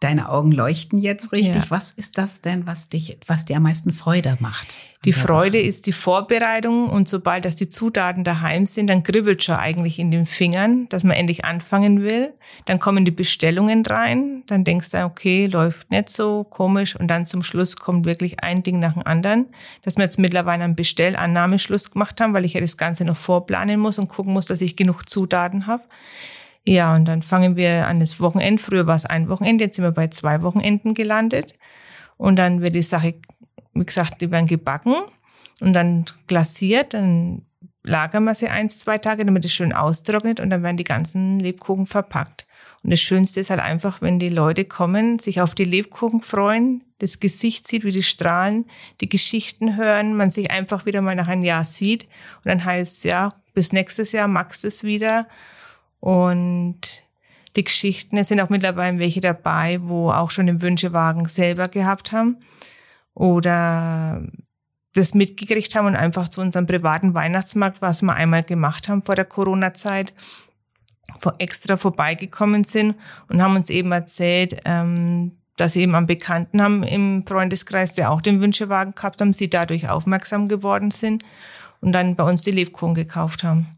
Deine 0.02 0.30
Augen 0.30 0.50
leuchten 0.50 0.98
jetzt 0.98 1.30
richtig. 1.30 1.64
Ja. 1.64 1.70
Was 1.70 1.92
ist 1.92 2.18
das 2.18 2.40
denn, 2.40 2.66
was 2.66 2.88
dich, 2.88 3.18
was 3.28 3.44
dir 3.44 3.58
am 3.58 3.62
meisten 3.62 3.92
Freude 3.92 4.36
macht? 4.40 4.76
Die 5.04 5.12
Freude 5.12 5.58
Sache? 5.58 5.68
ist 5.68 5.86
die 5.86 5.92
Vorbereitung 5.92 6.88
und 6.88 7.08
sobald 7.08 7.44
dass 7.44 7.54
die 7.54 7.68
Zutaten 7.68 8.24
daheim 8.24 8.66
sind, 8.66 8.88
dann 8.88 9.04
kribbelt 9.04 9.44
schon 9.44 9.56
eigentlich 9.56 10.00
in 10.00 10.10
den 10.10 10.26
Fingern, 10.26 10.88
dass 10.88 11.04
man 11.04 11.16
endlich 11.16 11.44
anfangen 11.44 12.02
will. 12.02 12.34
Dann 12.64 12.80
kommen 12.80 13.04
die 13.04 13.12
Bestellungen 13.12 13.86
rein, 13.86 14.42
dann 14.46 14.64
denkst 14.64 14.90
du, 14.90 15.04
okay, 15.04 15.46
läuft 15.46 15.90
nicht 15.92 16.08
so 16.08 16.44
komisch 16.44 16.96
und 16.96 17.08
dann 17.08 17.24
zum 17.24 17.44
Schluss 17.44 17.76
kommt 17.76 18.04
wirklich 18.04 18.42
ein 18.42 18.64
Ding 18.64 18.80
nach 18.80 18.94
dem 18.94 19.02
anderen, 19.04 19.46
dass 19.82 19.96
wir 19.96 20.04
jetzt 20.04 20.18
mittlerweile 20.18 20.64
einen 20.64 20.76
Bestellannahmeschluss 20.76 21.92
gemacht 21.92 22.20
haben, 22.20 22.34
weil 22.34 22.44
ich 22.44 22.54
ja 22.54 22.60
das 22.60 22.76
Ganze 22.76 23.04
noch 23.04 23.16
vorplanen 23.16 23.78
muss 23.78 24.00
und 24.00 24.08
gucken 24.08 24.32
muss, 24.32 24.46
dass 24.46 24.60
ich 24.60 24.74
genug 24.74 25.08
Zutaten 25.08 25.68
habe. 25.68 25.84
Ja, 26.66 26.94
und 26.94 27.06
dann 27.06 27.22
fangen 27.22 27.56
wir 27.56 27.88
an 27.88 28.00
das 28.00 28.20
Wochenende. 28.20 28.62
Früher 28.62 28.86
war 28.86 28.96
es 28.96 29.06
ein 29.06 29.28
Wochenende, 29.28 29.64
jetzt 29.64 29.76
sind 29.76 29.84
wir 29.84 29.92
bei 29.92 30.08
zwei 30.08 30.42
Wochenenden 30.42 30.94
gelandet. 30.94 31.54
Und 32.18 32.36
dann 32.36 32.60
wird 32.60 32.74
die 32.74 32.82
Sache, 32.82 33.14
wie 33.74 33.84
gesagt, 33.84 34.20
die 34.20 34.30
werden 34.30 34.46
gebacken 34.46 34.94
und 35.60 35.72
dann 35.72 36.04
glasiert. 36.28 36.94
Dann 36.94 37.42
lagern 37.84 38.24
wir 38.24 38.34
sie 38.34 38.48
eins, 38.48 38.78
zwei 38.78 38.98
Tage, 38.98 39.24
damit 39.24 39.44
es 39.44 39.52
schön 39.52 39.72
austrocknet 39.72 40.38
und 40.38 40.50
dann 40.50 40.62
werden 40.62 40.76
die 40.76 40.84
ganzen 40.84 41.40
Lebkuchen 41.40 41.86
verpackt. 41.86 42.46
Und 42.84 42.90
das 42.90 43.00
Schönste 43.00 43.40
ist 43.40 43.50
halt 43.50 43.60
einfach, 43.60 44.00
wenn 44.02 44.18
die 44.18 44.28
Leute 44.28 44.64
kommen, 44.64 45.18
sich 45.18 45.40
auf 45.40 45.54
die 45.54 45.64
Lebkuchen 45.64 46.20
freuen, 46.20 46.84
das 46.98 47.20
Gesicht 47.20 47.66
sieht, 47.66 47.84
wie 47.84 47.90
die 47.90 48.02
strahlen, 48.02 48.66
die 49.00 49.08
Geschichten 49.08 49.76
hören, 49.76 50.16
man 50.16 50.30
sich 50.30 50.50
einfach 50.50 50.86
wieder 50.86 51.00
mal 51.00 51.16
nach 51.16 51.28
einem 51.28 51.42
Jahr 51.42 51.64
sieht 51.64 52.04
und 52.36 52.46
dann 52.46 52.64
heißt 52.64 52.98
es 52.98 53.02
ja, 53.04 53.30
bis 53.54 53.72
nächstes 53.72 54.12
Jahr 54.12 54.28
magst 54.28 54.64
es 54.64 54.84
wieder 54.84 55.26
und 56.02 56.80
die 57.54 57.62
Geschichten, 57.62 58.16
es 58.16 58.26
sind 58.26 58.40
auch 58.40 58.48
mittlerweile 58.48 58.98
welche 58.98 59.20
dabei, 59.20 59.78
wo 59.82 60.10
auch 60.10 60.32
schon 60.32 60.46
den 60.46 60.60
Wünschewagen 60.60 61.26
selber 61.26 61.68
gehabt 61.68 62.10
haben 62.10 62.38
oder 63.14 64.20
das 64.94 65.14
mitgekriegt 65.14 65.76
haben 65.76 65.86
und 65.86 65.94
einfach 65.94 66.28
zu 66.28 66.40
unserem 66.40 66.66
privaten 66.66 67.14
Weihnachtsmarkt, 67.14 67.80
was 67.80 68.02
wir 68.02 68.14
einmal 68.14 68.42
gemacht 68.42 68.88
haben 68.88 69.02
vor 69.02 69.14
der 69.14 69.26
Corona-Zeit, 69.26 70.12
extra 71.38 71.76
vorbeigekommen 71.76 72.64
sind 72.64 72.96
und 73.28 73.40
haben 73.40 73.54
uns 73.54 73.70
eben 73.70 73.92
erzählt, 73.92 74.60
ähm, 74.64 75.38
dass 75.56 75.74
sie 75.74 75.82
eben 75.82 75.94
einen 75.94 76.08
Bekannten 76.08 76.60
haben 76.60 76.82
im 76.82 77.22
Freundeskreis, 77.22 77.92
der 77.92 78.10
auch 78.10 78.22
den 78.22 78.40
Wünschewagen 78.40 78.96
gehabt 78.96 79.20
haben, 79.20 79.32
sie 79.32 79.48
dadurch 79.48 79.88
aufmerksam 79.88 80.48
geworden 80.48 80.90
sind 80.90 81.22
und 81.80 81.92
dann 81.92 82.16
bei 82.16 82.24
uns 82.24 82.42
die 82.42 82.50
Lebkuchen 82.50 82.94
gekauft 82.94 83.44
haben. 83.44 83.68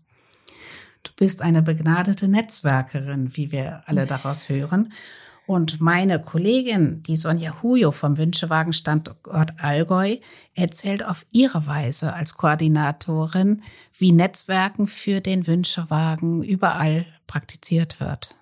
Du 1.17 1.25
bist 1.25 1.43
eine 1.43 1.63
begnadete 1.63 2.27
Netzwerkerin, 2.29 3.37
wie 3.37 3.53
wir 3.53 3.83
alle 3.87 4.07
daraus 4.07 4.49
hören. 4.49 4.93
Und 5.47 5.81
meine 5.81 6.21
Kollegin, 6.21 7.03
die 7.03 7.17
Sonja 7.17 7.63
Hujo 7.63 7.93
vom 7.93 8.17
Wünschewagen-Standort 8.17 9.53
Allgäu, 9.59 10.17
erzählt 10.55 11.05
auf 11.05 11.27
ihre 11.31 11.67
Weise 11.67 12.15
als 12.15 12.35
Koordinatorin, 12.35 13.63
wie 13.93 14.13
Netzwerken 14.13 14.87
für 14.87 15.21
den 15.21 15.47
Wünschewagen 15.47 16.43
überall 16.43 17.07
praktiziert 17.27 18.01
wird. 18.01 18.35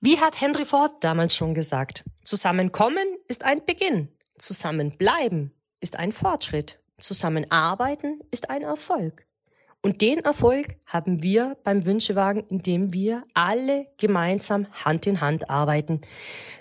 Wie 0.00 0.18
hat 0.18 0.40
Henry 0.40 0.66
Ford 0.66 0.92
damals 1.00 1.34
schon 1.34 1.54
gesagt, 1.54 2.04
Zusammenkommen 2.24 3.06
ist 3.28 3.44
ein 3.44 3.64
Beginn, 3.64 4.08
Zusammenbleiben 4.38 5.52
ist 5.80 5.96
ein 5.96 6.12
Fortschritt, 6.12 6.80
Zusammenarbeiten 6.98 8.20
ist 8.30 8.50
ein 8.50 8.62
Erfolg. 8.62 9.23
Und 9.84 10.00
den 10.00 10.20
Erfolg 10.20 10.76
haben 10.86 11.22
wir 11.22 11.58
beim 11.62 11.84
Wünschewagen, 11.84 12.42
indem 12.48 12.94
wir 12.94 13.22
alle 13.34 13.86
gemeinsam 13.98 14.66
Hand 14.72 15.06
in 15.06 15.20
Hand 15.20 15.50
arbeiten. 15.50 16.00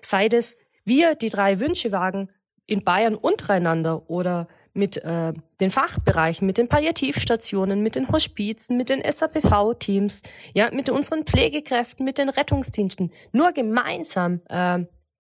Sei 0.02 0.28
es 0.28 0.58
wir, 0.84 1.16
die 1.16 1.30
drei 1.30 1.62
Wünschewagen 1.62 2.30
in 2.66 2.84
Bayern 2.84 3.16
untereinander 3.16 4.10
oder 4.10 4.50
mit 4.74 4.98
äh, 5.06 5.32
den 5.62 5.72
Fachbereichen, 5.72 6.46
mit 6.46 6.58
den 6.58 6.68
Palliativstationen, 6.68 7.82
mit 7.82 7.96
den 7.96 8.10
Hospizen, 8.10 8.76
mit 8.76 8.90
den 8.90 9.02
SAPV-Teams, 9.10 10.24
ja, 10.54 10.70
mit 10.74 10.90
unseren 10.90 11.24
Pflegekräften, 11.24 12.04
mit 12.04 12.18
den 12.18 12.28
Rettungsdiensten. 12.28 13.14
Nur 13.32 13.54
gemeinsam 13.54 14.42
äh, 14.50 14.80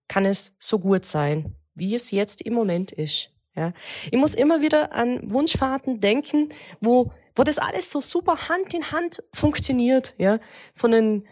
kann 0.09 0.25
es 0.25 0.57
so 0.59 0.77
gut 0.77 1.05
sein, 1.05 1.55
wie 1.73 1.95
es 1.95 2.11
jetzt 2.11 2.41
im 2.41 2.53
Moment 2.53 2.91
ist. 2.91 3.29
Ja. 3.55 3.71
Ich 4.11 4.17
muss 4.19 4.33
immer 4.33 4.61
wieder 4.61 4.91
an 4.91 5.21
Wunschfahrten 5.31 6.01
denken, 6.01 6.49
wo 6.81 7.13
wo 7.35 7.43
das 7.43 7.57
alles 7.57 7.91
so 7.91 8.01
super 8.01 8.49
Hand 8.49 8.73
in 8.73 8.91
Hand 8.91 9.23
funktioniert, 9.33 10.13
ja, 10.17 10.39
von 10.73 10.91
den 10.91 11.27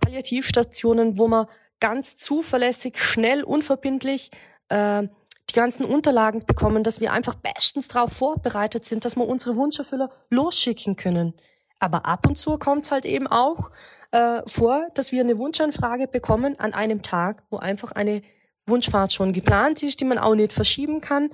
Palliativstationen, 0.00 1.18
wo 1.18 1.28
man 1.28 1.46
ganz 1.80 2.16
zuverlässig, 2.16 2.98
schnell, 2.98 3.42
unverbindlich 3.42 4.30
äh, 4.68 5.02
die 5.48 5.54
ganzen 5.54 5.84
Unterlagen 5.84 6.44
bekommen, 6.44 6.82
dass 6.82 7.00
wir 7.00 7.12
einfach 7.12 7.34
bestens 7.34 7.88
darauf 7.88 8.12
vorbereitet 8.12 8.84
sind, 8.84 9.04
dass 9.04 9.16
wir 9.16 9.26
unsere 9.26 9.56
Wunscherfüller 9.56 10.10
losschicken 10.30 10.96
können. 10.96 11.34
Aber 11.78 12.06
ab 12.06 12.26
und 12.26 12.36
zu 12.36 12.58
kommt 12.58 12.84
es 12.84 12.90
halt 12.90 13.04
eben 13.04 13.26
auch 13.26 13.70
äh, 14.10 14.42
vor, 14.46 14.88
dass 14.94 15.12
wir 15.12 15.20
eine 15.20 15.38
Wunschanfrage 15.38 16.08
bekommen 16.08 16.58
an 16.58 16.74
einem 16.74 17.02
Tag, 17.02 17.42
wo 17.50 17.58
einfach 17.58 17.92
eine 17.92 18.22
Wunschfahrt 18.66 19.12
schon 19.12 19.32
geplant 19.32 19.82
ist, 19.82 20.00
die 20.00 20.04
man 20.04 20.18
auch 20.18 20.34
nicht 20.34 20.52
verschieben 20.52 21.00
kann. 21.00 21.30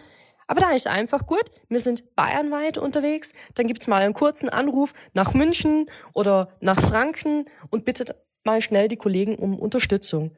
Aber 0.53 0.61
da 0.61 0.73
ist 0.73 0.87
einfach 0.87 1.25
gut. 1.25 1.51
Wir 1.71 1.81
sind 1.81 2.15
bayernweit 2.15 2.77
unterwegs. 2.77 3.33
Dann 3.55 3.69
gibt's 3.69 3.87
mal 3.87 4.03
einen 4.03 4.13
kurzen 4.13 4.51
Anruf 4.51 4.93
nach 5.15 5.33
München 5.33 5.87
oder 6.13 6.51
nach 6.61 6.79
Franken 6.79 7.47
und 7.71 7.87
bittet 7.87 8.15
mal 8.45 8.61
schnell 8.61 8.87
die 8.87 8.99
Kollegen 8.99 9.37
um 9.37 9.59
Unterstützung. 9.59 10.37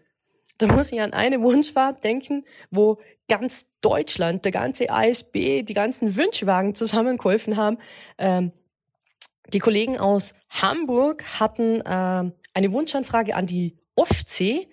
Da 0.58 0.68
muss 0.68 0.92
ich 0.92 1.00
an 1.00 1.14
eine 1.14 1.42
Wunschfahrt 1.42 2.04
denken, 2.04 2.44
wo 2.70 3.00
ganz 3.26 3.72
Deutschland, 3.80 4.44
der 4.44 4.52
ganze 4.52 4.88
ASB, 4.88 5.64
die 5.64 5.74
ganzen 5.74 6.14
Wünschwagen 6.14 6.76
zusammengeholfen 6.76 7.56
haben. 7.56 7.78
Ähm, 8.16 8.52
die 9.48 9.58
Kollegen 9.58 9.98
aus 9.98 10.34
Hamburg 10.48 11.24
hatten 11.40 11.80
äh, 11.80 12.30
eine 12.54 12.72
Wunschanfrage 12.72 13.34
an 13.34 13.48
die 13.48 13.76
Ostsee. 13.96 14.68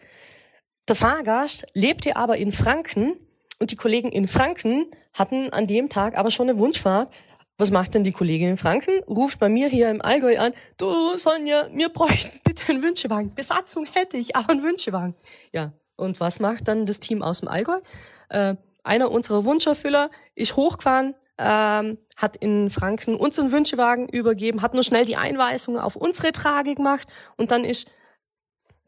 Der 0.87 0.95
Fahrgast 0.95 1.65
lebte 1.73 2.15
aber 2.15 2.37
in 2.37 2.51
Franken 2.51 3.15
und 3.61 3.69
die 3.69 3.75
Kollegen 3.75 4.11
in 4.11 4.27
Franken 4.27 4.87
hatten 5.13 5.53
an 5.53 5.67
dem 5.67 5.87
Tag 5.87 6.17
aber 6.17 6.31
schon 6.31 6.49
eine 6.49 6.57
Wunschfahrt. 6.57 7.13
Was 7.59 7.69
macht 7.69 7.93
denn 7.93 8.03
die 8.03 8.11
Kollegin 8.11 8.49
in 8.49 8.57
Franken? 8.57 9.03
Ruft 9.07 9.37
bei 9.37 9.49
mir 9.49 9.69
hier 9.69 9.91
im 9.91 10.01
Allgäu 10.01 10.39
an, 10.39 10.53
du 10.77 11.15
Sonja, 11.15 11.67
wir 11.71 11.89
bräuchten 11.89 12.39
bitte 12.43 12.69
einen 12.69 12.81
Wünschewagen. 12.81 13.35
Besatzung 13.35 13.85
hätte 13.85 14.17
ich, 14.17 14.35
aber 14.35 14.49
einen 14.49 14.63
Wünschewagen. 14.63 15.13
Ja, 15.53 15.73
und 15.95 16.19
was 16.19 16.39
macht 16.39 16.67
dann 16.67 16.87
das 16.87 16.99
Team 16.99 17.21
aus 17.21 17.41
dem 17.41 17.49
Allgäu? 17.49 17.77
Äh, 18.29 18.55
einer 18.83 19.11
unserer 19.11 19.45
Wunscherfüller 19.45 20.09
ist 20.33 20.55
hochgefahren, 20.55 21.13
ähm, 21.37 21.99
hat 22.17 22.35
in 22.37 22.71
Franken 22.71 23.15
uns 23.15 23.37
einen 23.37 23.51
Wünschewagen 23.51 24.09
übergeben, 24.09 24.63
hat 24.63 24.73
nur 24.73 24.83
schnell 24.83 25.05
die 25.05 25.17
Einweisung 25.17 25.77
auf 25.77 25.95
unsere 25.95 26.31
Trage 26.31 26.73
gemacht 26.73 27.07
und 27.37 27.51
dann 27.51 27.63
ist 27.63 27.91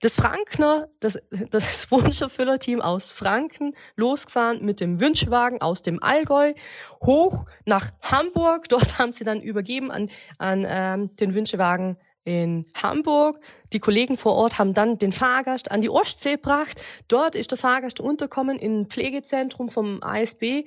das 0.04 0.18
Frankner, 0.18 0.90
das, 1.00 1.18
das 1.50 1.90
Wunscherfüllerteam 1.92 2.82
aus 2.82 3.12
Franken, 3.14 3.74
losgefahren 3.96 4.64
mit 4.64 4.82
dem 4.82 5.00
Wünschwagen 5.00 5.62
aus 5.62 5.82
dem 5.82 6.04
Allgäu 6.04 6.54
hoch 7.02 7.46
nach 7.66 7.90
Hamburg. 8.02 8.66
Dort 8.70 9.00
haben 9.00 9.14
sie 9.14 9.24
dann 9.24 9.42
übergeben 9.42 9.92
an, 9.92 10.10
an 10.38 10.66
ähm, 10.68 11.16
den 11.16 11.34
Wünschewagen 11.34 11.98
in 12.26 12.66
Hamburg. 12.82 13.40
Die 13.72 13.80
Kollegen 13.80 14.18
vor 14.18 14.34
Ort 14.34 14.60
haben 14.60 14.74
dann 14.74 14.98
den 14.98 15.12
Fahrgast 15.12 15.72
an 15.72 15.82
die 15.82 15.90
Ostsee 15.90 16.34
gebracht. 16.34 16.82
Dort 17.08 17.36
ist 17.36 17.52
der 17.52 17.58
Fahrgast 17.58 18.00
unterkommen 18.00 18.60
im 18.60 18.90
Pflegezentrum 18.90 19.70
vom 19.70 20.02
ASB 20.02 20.66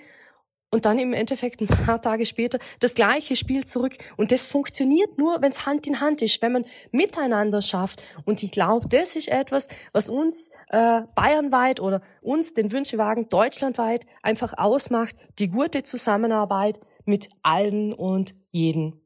und 0.70 0.84
dann 0.84 0.98
im 0.98 1.12
Endeffekt 1.12 1.60
ein 1.60 1.66
paar 1.66 2.02
Tage 2.02 2.26
später 2.26 2.58
das 2.80 2.94
gleiche 2.94 3.36
Spiel 3.36 3.64
zurück. 3.64 3.96
Und 4.16 4.32
das 4.32 4.46
funktioniert 4.46 5.16
nur, 5.16 5.40
wenn 5.40 5.50
es 5.50 5.64
Hand 5.66 5.86
in 5.86 6.00
Hand 6.00 6.22
ist, 6.22 6.42
wenn 6.42 6.52
man 6.52 6.64
miteinander 6.90 7.62
schafft. 7.62 8.02
Und 8.24 8.42
ich 8.42 8.50
glaube, 8.50 8.88
das 8.88 9.16
ist 9.16 9.28
etwas, 9.28 9.68
was 9.92 10.08
uns 10.08 10.50
äh, 10.70 11.02
bayernweit 11.14 11.80
oder 11.80 12.02
uns, 12.20 12.52
den 12.52 12.72
Wünschewagen 12.72 13.28
deutschlandweit, 13.28 14.06
einfach 14.22 14.54
ausmacht, 14.56 15.14
die 15.38 15.48
gute 15.48 15.82
Zusammenarbeit 15.82 16.80
mit 17.04 17.28
allen 17.42 17.92
und 17.92 18.34
jeden. 18.50 19.00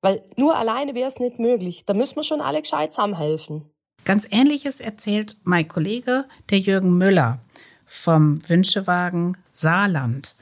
Weil 0.00 0.22
nur 0.36 0.56
alleine 0.56 0.94
wäre 0.94 1.08
es 1.08 1.18
nicht 1.18 1.38
möglich. 1.38 1.84
Da 1.86 1.94
müssen 1.94 2.16
wir 2.16 2.22
schon 2.22 2.40
alle 2.40 2.60
gescheit 2.60 2.92
zusammenhelfen. 2.92 3.70
Ganz 4.04 4.28
Ähnliches 4.30 4.80
erzählt 4.80 5.38
mein 5.44 5.66
Kollege, 5.66 6.26
der 6.50 6.58
Jürgen 6.58 6.98
Müller 6.98 7.40
vom 7.86 8.46
Wünschewagen 8.48 9.38
Saarland. 9.50 10.36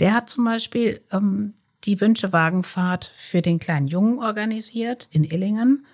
Der 0.00 0.14
hat 0.14 0.30
zum 0.30 0.44
Beispiel 0.44 1.00
ähm, 1.12 1.54
die 1.84 2.00
Wünschewagenfahrt 2.00 3.10
für 3.14 3.42
den 3.42 3.58
kleinen 3.58 3.86
Jungen 3.86 4.18
organisiert 4.18 5.08
in 5.12 5.24
Illingen. 5.24 5.86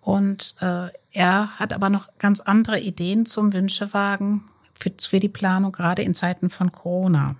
Und 0.00 0.56
äh, 0.60 0.88
er 1.12 1.58
hat 1.58 1.72
aber 1.72 1.88
noch 1.88 2.08
ganz 2.18 2.40
andere 2.40 2.80
Ideen 2.80 3.24
zum 3.26 3.52
Wünschewagen 3.52 4.44
für, 4.78 4.90
für 4.98 5.20
die 5.20 5.28
Planung, 5.28 5.70
gerade 5.70 6.02
in 6.02 6.14
Zeiten 6.14 6.50
von 6.50 6.72
Corona. 6.72 7.36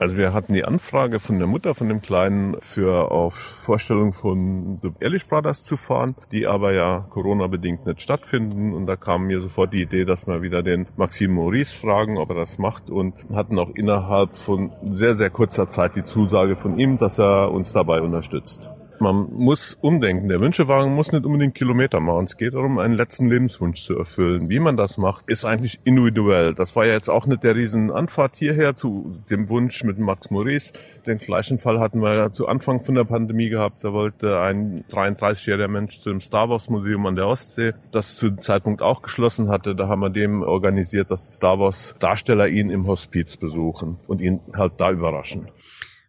Also 0.00 0.16
wir 0.16 0.32
hatten 0.32 0.54
die 0.54 0.64
Anfrage 0.64 1.18
von 1.18 1.38
der 1.38 1.48
Mutter 1.48 1.74
von 1.74 1.88
dem 1.88 2.00
Kleinen 2.00 2.56
für 2.60 3.10
auf 3.10 3.34
Vorstellung 3.34 4.12
von 4.12 4.78
The 4.80 4.90
Ehrlich 5.00 5.26
Brothers 5.26 5.64
zu 5.64 5.76
fahren, 5.76 6.14
die 6.30 6.46
aber 6.46 6.72
ja 6.72 7.04
Corona-bedingt 7.10 7.84
nicht 7.84 8.00
stattfinden. 8.00 8.74
Und 8.74 8.86
da 8.86 8.94
kam 8.94 9.26
mir 9.26 9.40
sofort 9.40 9.72
die 9.72 9.82
Idee, 9.82 10.04
dass 10.04 10.28
wir 10.28 10.40
wieder 10.40 10.62
den 10.62 10.86
Maxim 10.96 11.34
Maurice 11.34 11.76
fragen, 11.76 12.16
ob 12.16 12.30
er 12.30 12.36
das 12.36 12.58
macht 12.58 12.90
und 12.90 13.14
hatten 13.34 13.58
auch 13.58 13.70
innerhalb 13.74 14.36
von 14.36 14.70
sehr, 14.88 15.16
sehr 15.16 15.30
kurzer 15.30 15.66
Zeit 15.66 15.96
die 15.96 16.04
Zusage 16.04 16.54
von 16.54 16.78
ihm, 16.78 16.98
dass 16.98 17.18
er 17.18 17.50
uns 17.50 17.72
dabei 17.72 18.00
unterstützt. 18.00 18.70
Man 19.00 19.28
muss 19.32 19.78
umdenken. 19.80 20.28
Der 20.28 20.40
Wünschewagen 20.40 20.94
muss 20.94 21.12
nicht 21.12 21.24
unbedingt 21.24 21.54
Kilometer 21.54 22.00
machen. 22.00 22.24
Es 22.24 22.36
geht 22.36 22.54
darum, 22.54 22.78
einen 22.78 22.94
letzten 22.94 23.28
Lebenswunsch 23.28 23.82
zu 23.82 23.96
erfüllen. 23.96 24.48
Wie 24.48 24.58
man 24.58 24.76
das 24.76 24.98
macht, 24.98 25.28
ist 25.28 25.44
eigentlich 25.44 25.78
individuell. 25.84 26.52
Das 26.54 26.74
war 26.74 26.84
ja 26.84 26.94
jetzt 26.94 27.08
auch 27.08 27.26
nicht 27.26 27.44
der 27.44 27.54
riesen 27.54 27.92
Anfahrt 27.92 28.36
hierher 28.36 28.74
zu 28.74 29.16
dem 29.30 29.48
Wunsch 29.48 29.84
mit 29.84 29.98
Max 29.98 30.30
Maurice. 30.30 30.72
Den 31.06 31.18
gleichen 31.18 31.58
Fall 31.58 31.78
hatten 31.78 32.00
wir 32.00 32.14
ja 32.14 32.32
zu 32.32 32.48
Anfang 32.48 32.80
von 32.80 32.96
der 32.96 33.04
Pandemie 33.04 33.48
gehabt. 33.48 33.84
Da 33.84 33.92
wollte 33.92 34.40
ein 34.40 34.84
33-jähriger 34.90 35.68
Mensch 35.68 36.00
zum 36.00 36.20
Star 36.20 36.48
Wars 36.48 36.68
Museum 36.68 37.06
an 37.06 37.14
der 37.14 37.28
Ostsee, 37.28 37.74
das 37.92 38.16
zu 38.16 38.30
dem 38.30 38.40
Zeitpunkt 38.40 38.82
auch 38.82 39.02
geschlossen 39.02 39.48
hatte. 39.48 39.76
Da 39.76 39.86
haben 39.86 40.00
wir 40.00 40.10
dem 40.10 40.42
organisiert, 40.42 41.10
dass 41.10 41.36
Star 41.36 41.58
Wars 41.60 41.94
Darsteller 42.00 42.48
ihn 42.48 42.70
im 42.70 42.86
Hospiz 42.86 43.36
besuchen 43.36 43.98
und 44.08 44.20
ihn 44.20 44.40
halt 44.54 44.72
da 44.78 44.90
überraschen. 44.90 45.48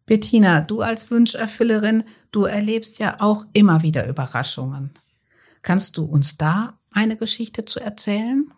Bettina, 0.10 0.62
du 0.62 0.82
als 0.82 1.12
Wunscherfüllerin, 1.12 2.04
du 2.32 2.45
erlebst 2.45 2.98
ja 2.98 3.17
auch 3.19 3.45
immer 3.54 3.84
wieder 3.84 4.08
Überraschungen. 4.08 4.89
Kannst 5.62 5.98
du 5.98 6.04
uns 6.04 6.36
da 6.36 6.80
eine 6.89 7.15
Geschichte 7.15 7.65
zu 7.65 7.80
erzählen? 7.80 8.52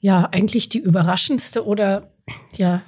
Ja, 0.00 0.24
eigentlich 0.32 0.68
die 0.68 0.80
überraschendste 0.80 1.64
oder 1.64 2.10
ja 2.56 2.82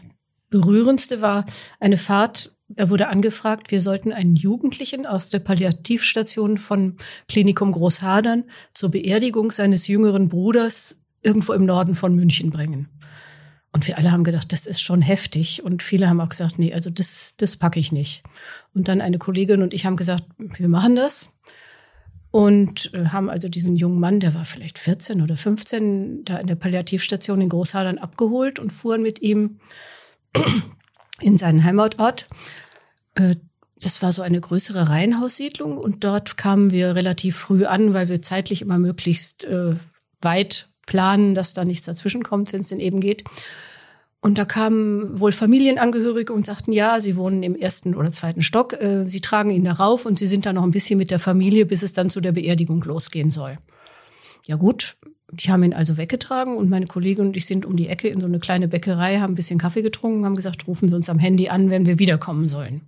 berührendste 0.51 1.21
war 1.23 1.47
eine 1.79 1.99
Fahrt. 1.99 2.57
Da 2.67 2.91
wurde 2.91 3.07
angefragt, 3.07 3.71
wir 3.71 3.81
sollten 3.81 4.13
einen 4.13 4.35
Jugendlichen 4.35 5.07
aus 5.07 5.31
der 5.31 5.39
Palliativstation 5.39 6.59
von 6.59 6.97
Klinikum 7.29 7.71
Großhadern 7.71 8.43
zur 8.75 8.91
Beerdigung 8.91 9.53
seines 9.53 9.87
jüngeren 9.87 10.29
Bruders 10.29 11.01
irgendwo 11.23 11.53
im 11.53 11.65
Norden 11.65 11.95
von 11.95 12.17
München 12.17 12.51
bringen. 12.51 12.89
Und 13.73 13.87
wir 13.87 13.99
alle 13.99 14.11
haben 14.11 14.25
gedacht, 14.25 14.53
das 14.53 14.67
ist 14.67 14.81
schon 14.81 15.03
heftig. 15.03 15.63
Und 15.63 15.83
viele 15.83 16.09
haben 16.09 16.21
auch 16.21 16.31
gesagt, 16.31 16.59
nee, 16.59 16.73
also 16.73 16.91
das, 16.91 17.35
das 17.37 17.57
packe 17.57 17.79
ich 17.79 17.93
nicht. 17.93 18.23
Und 18.75 18.89
dann 18.89 19.01
eine 19.01 19.19
Kollegin 19.19 19.63
und 19.63 19.75
ich 19.75 19.85
haben 19.87 19.97
gesagt, 19.97 20.25
wir 20.39 20.69
machen 20.69 20.97
das. 20.97 21.29
und 22.31 22.93
äh, 22.95 23.07
haben 23.07 23.31
also 23.31 23.49
diesen 23.49 23.77
jungen 23.77 24.01
Mann, 24.01 24.21
der 24.21 24.35
war 24.35 24.45
vielleicht 24.45 24.79
14 24.79 25.23
oder 25.23 25.37
15, 25.37 26.25
da 26.25 26.39
in 26.39 26.47
der 26.47 26.57
Palliativstation 26.57 27.41
in 27.41 27.49
Großhadern 27.49 27.99
abgeholt 27.99 28.59
und 28.59 28.71
fuhren 28.73 29.03
mit 29.03 29.21
ihm 29.23 29.61
in 31.21 31.37
seinen 31.37 31.65
Heimatort. 31.65 32.29
Äh, 33.15 33.37
das 33.81 34.03
war 34.03 34.13
so 34.13 34.23
eine 34.23 34.41
größere 34.41 34.89
Reihenhaussiedlung 34.89 35.79
und 35.79 36.03
dort 36.03 36.37
kamen 36.37 36.73
wir 36.73 36.97
relativ 36.97 37.37
früh 37.37 37.65
an, 37.65 37.95
weil 37.95 38.09
wir 38.09 38.21
zeitlich 38.23 38.61
immer 38.61 38.79
möglichst 38.79 39.45
äh, 39.45 39.77
weit 40.21 40.68
planen, 40.89 41.35
dass 41.35 41.53
da 41.53 41.65
nichts 41.65 41.87
dazwischen 41.87 42.25
kommt, 42.25 42.53
wenn 42.53 42.61
es 42.61 42.69
denn 42.69 42.81
eben 42.81 42.99
geht. 42.99 43.23
Und 44.21 44.39
da 44.39 44.45
kamen 44.45 45.21
wohl 45.21 45.31
Familienangehörige 45.31 46.33
und 46.33 46.45
sagten, 46.45 46.73
ja, 46.73 47.01
sie 47.01 47.15
wohnen 47.15 47.45
im 47.45 47.55
ersten 47.55 47.95
oder 47.95 48.11
zweiten 48.11 48.43
Stock, 48.43 48.73
äh, 48.73 49.07
sie 49.07 49.21
tragen 49.21 49.51
ihn 49.51 49.65
darauf 49.65 50.07
und 50.07 50.19
sie 50.19 50.27
sind 50.27 50.45
da 50.45 50.53
noch 50.53 50.65
ein 50.65 50.73
bisschen 50.73 50.99
mit 50.99 51.13
der 51.13 51.21
Familie, 51.21 51.67
bis 51.67 51.85
es 51.85 51.93
dann 51.93 52.11
zu 52.11 52.21
der 52.21 52.33
Beerdigung 52.33 52.83
losgehen 52.83 53.31
soll. 53.31 53.59
Ja 54.47 54.57
gut, 54.57 54.97
die 55.31 55.53
haben 55.53 55.63
ihn 55.63 55.75
also 55.75 55.99
weggetragen 55.99 56.57
und 56.57 56.71
meine 56.71 56.87
Kollegin 56.87 57.27
und 57.27 57.37
ich 57.37 57.47
sind 57.47 57.67
um 57.67 57.77
die 57.77 57.89
Ecke 57.89 58.09
in 58.09 58.21
so 58.21 58.27
eine 58.27 58.41
kleine 58.41 58.67
Bäckerei, 58.67 59.19
haben 59.19 59.35
ein 59.35 59.37
bisschen 59.37 59.59
Kaffee 59.59 59.83
getrunken, 59.83 60.25
haben 60.25 60.37
gesagt, 60.37 60.67
rufen 60.67 60.89
Sie 60.89 60.97
uns 60.97 61.11
am 61.11 61.19
Handy 61.19 61.51
an, 61.51 61.71
wenn 61.71 61.87
wir 61.87 61.99
wiederkommen 61.99 62.49
sollen. 62.49 62.81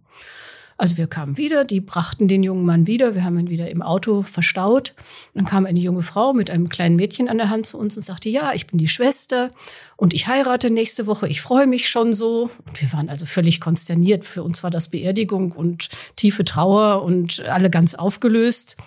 Also 0.80 0.96
wir 0.96 1.08
kamen 1.08 1.36
wieder, 1.36 1.64
die 1.64 1.82
brachten 1.82 2.26
den 2.26 2.42
jungen 2.42 2.64
Mann 2.64 2.86
wieder, 2.86 3.14
wir 3.14 3.22
haben 3.22 3.38
ihn 3.38 3.50
wieder 3.50 3.70
im 3.70 3.82
Auto 3.82 4.22
verstaut. 4.22 4.94
Dann 5.34 5.44
kam 5.44 5.66
eine 5.66 5.78
junge 5.78 6.00
Frau 6.00 6.32
mit 6.32 6.48
einem 6.48 6.70
kleinen 6.70 6.96
Mädchen 6.96 7.28
an 7.28 7.36
der 7.36 7.50
Hand 7.50 7.66
zu 7.66 7.76
uns 7.76 7.96
und 7.96 8.00
sagte, 8.00 8.30
ja, 8.30 8.54
ich 8.54 8.66
bin 8.66 8.78
die 8.78 8.88
Schwester 8.88 9.50
und 9.98 10.14
ich 10.14 10.26
heirate 10.26 10.70
nächste 10.70 11.06
Woche, 11.06 11.28
ich 11.28 11.42
freue 11.42 11.66
mich 11.66 11.90
schon 11.90 12.14
so. 12.14 12.48
Und 12.66 12.80
wir 12.80 12.90
waren 12.94 13.10
also 13.10 13.26
völlig 13.26 13.60
konsterniert. 13.60 14.24
Für 14.24 14.42
uns 14.42 14.62
war 14.62 14.70
das 14.70 14.88
Beerdigung 14.88 15.52
und 15.52 15.90
tiefe 16.16 16.46
Trauer 16.46 17.02
und 17.02 17.40
alle 17.40 17.68
ganz 17.68 17.94
aufgelöst. 17.94 18.78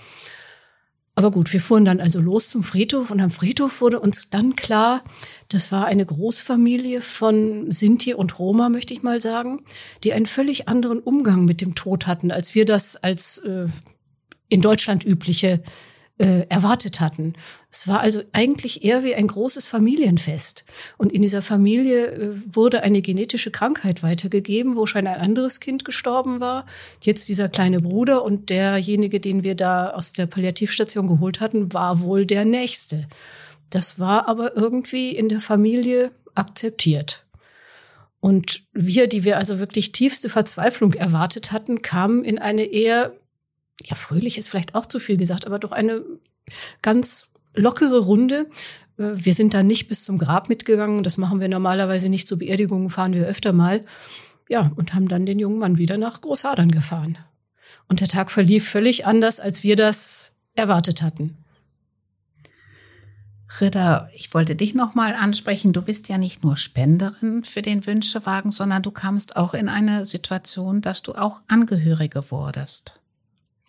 Aber 1.16 1.30
gut, 1.30 1.54
wir 1.54 1.62
fuhren 1.62 1.86
dann 1.86 2.00
also 2.00 2.20
los 2.20 2.50
zum 2.50 2.64
Friedhof 2.64 3.12
und 3.12 3.22
am 3.22 3.30
Friedhof 3.30 3.82
wurde 3.82 4.00
uns 4.00 4.32
dann 4.32 4.56
klar, 4.56 5.04
das 5.48 5.72
war 5.72 5.86
eine 5.86 6.06
Großfamilie 6.06 7.02
von 7.02 7.70
Sinti 7.70 8.16
und 8.16 8.40
Roma, 8.40 8.70
möchte 8.70 8.96
ich 8.96 9.04
mal 9.04 9.22
sagen, 9.22 9.64
die 10.04 10.14
einen 10.14 10.26
völlig 10.26 10.68
anderen 10.68 11.00
Umgang 11.00 11.46
mit 11.46 11.62
dem 11.62 11.76
Tod 11.76 12.08
hatten, 12.08 12.32
als 12.32 12.56
wir 12.56 12.66
das 12.66 12.96
als 12.96 13.38
äh, 13.40 13.68
in 14.50 14.62
Deutschland 14.62 15.06
übliche 15.06 15.62
äh, 16.20 16.46
erwartet 16.50 17.00
hatten. 17.00 17.34
Es 17.72 17.88
war 17.88 18.02
also 18.02 18.22
eigentlich 18.34 18.84
eher 18.84 19.04
wie 19.04 19.16
ein 19.16 19.28
großes 19.28 19.66
Familienfest. 19.66 20.64
Und 20.98 21.12
in 21.12 21.24
dieser 21.24 21.42
Familie 21.42 22.06
äh, 22.06 22.36
wurde 22.46 22.84
eine 22.84 23.02
genetische 23.02 23.50
Krankheit 23.50 24.04
weitergegeben, 24.04 24.76
wo 24.76 24.86
schon 24.86 25.08
ein 25.08 25.20
anderes 25.20 25.60
Kind 25.60 25.86
gestorben 25.86 26.40
war. 26.40 26.66
Jetzt 27.02 27.30
dieser 27.30 27.50
kleine 27.50 27.80
Bruder 27.80 28.24
und 28.24 28.50
derjenige, 28.50 29.20
den 29.20 29.44
wir 29.44 29.56
da 29.56 29.90
aus 29.90 30.14
der 30.14 30.28
Palliativstation 30.28 31.08
geholt 31.08 31.40
hatten, 31.40 31.74
war 31.74 32.04
wohl 32.04 32.26
der 32.26 32.46
nächste. 32.46 33.08
Das 33.72 33.98
war 33.98 34.28
aber 34.28 34.56
irgendwie 34.56 35.16
in 35.16 35.30
der 35.30 35.42
Familie 35.42 36.12
akzeptiert. 36.36 37.26
Und 38.20 38.64
wir, 38.72 39.08
die 39.08 39.24
wir 39.24 39.38
also 39.38 39.60
wirklich 39.60 39.92
tiefste 39.92 40.30
Verzweiflung 40.30 40.94
erwartet 40.94 41.52
hatten, 41.52 41.82
kamen 41.82 42.24
in 42.24 42.40
eine 42.40 42.64
eher 42.64 43.14
ja, 43.84 43.96
fröhlich 43.96 44.38
ist 44.38 44.50
vielleicht 44.50 44.76
auch 44.76 44.86
zu 44.86 45.00
viel 45.00 45.18
gesagt, 45.18 45.46
aber 45.46 45.60
doch 45.60 45.72
eine 45.72 46.04
ganz 46.82 47.28
lockere 47.54 48.00
Runde. 48.00 48.48
Äh, 48.98 49.12
wir 49.16 49.34
sind 49.34 49.54
da 49.54 49.64
nicht 49.64 49.88
bis 49.88 50.04
zum 50.04 50.18
Grab 50.18 50.50
mitgegangen. 50.50 51.04
Das 51.04 51.18
machen 51.18 51.40
wir 51.40 51.48
normalerweise 51.48 52.10
nicht. 52.10 52.28
Zu 52.28 52.38
Beerdigungen 52.38 52.90
fahren 52.90 53.14
wir 53.14 53.28
öfter 53.28 53.54
mal. 53.54 53.86
Ja, 54.50 54.72
und 54.76 54.94
haben 54.94 55.08
dann 55.08 55.26
den 55.26 55.40
jungen 55.40 55.60
Mann 55.60 55.78
wieder 55.78 55.98
nach 55.98 56.22
Großhadern 56.22 56.72
gefahren. 56.72 57.18
Und 57.88 58.02
der 58.02 58.08
Tag 58.08 58.32
verlief 58.32 58.68
völlig 58.70 59.06
anders, 59.06 59.40
als 59.40 59.64
wir 59.64 59.76
das 59.76 60.36
erwartet 60.56 61.02
hatten. 61.02 61.38
Ritter, 63.62 64.10
ich 64.16 64.34
wollte 64.34 64.56
dich 64.56 64.74
noch 64.74 64.96
mal 64.96 65.14
ansprechen. 65.14 65.74
Du 65.74 65.84
bist 65.84 66.10
ja 66.10 66.18
nicht 66.18 66.44
nur 66.44 66.58
Spenderin 66.58 67.44
für 67.44 67.62
den 67.62 67.86
Wünschewagen, 67.86 68.52
sondern 68.52 68.82
du 68.82 68.90
kamst 68.90 69.36
auch 69.36 69.54
in 69.54 69.70
eine 69.70 70.06
Situation, 70.06 70.82
dass 70.82 71.04
du 71.04 71.14
auch 71.14 71.42
Angehörige 71.48 72.32
wurdest. 72.32 73.03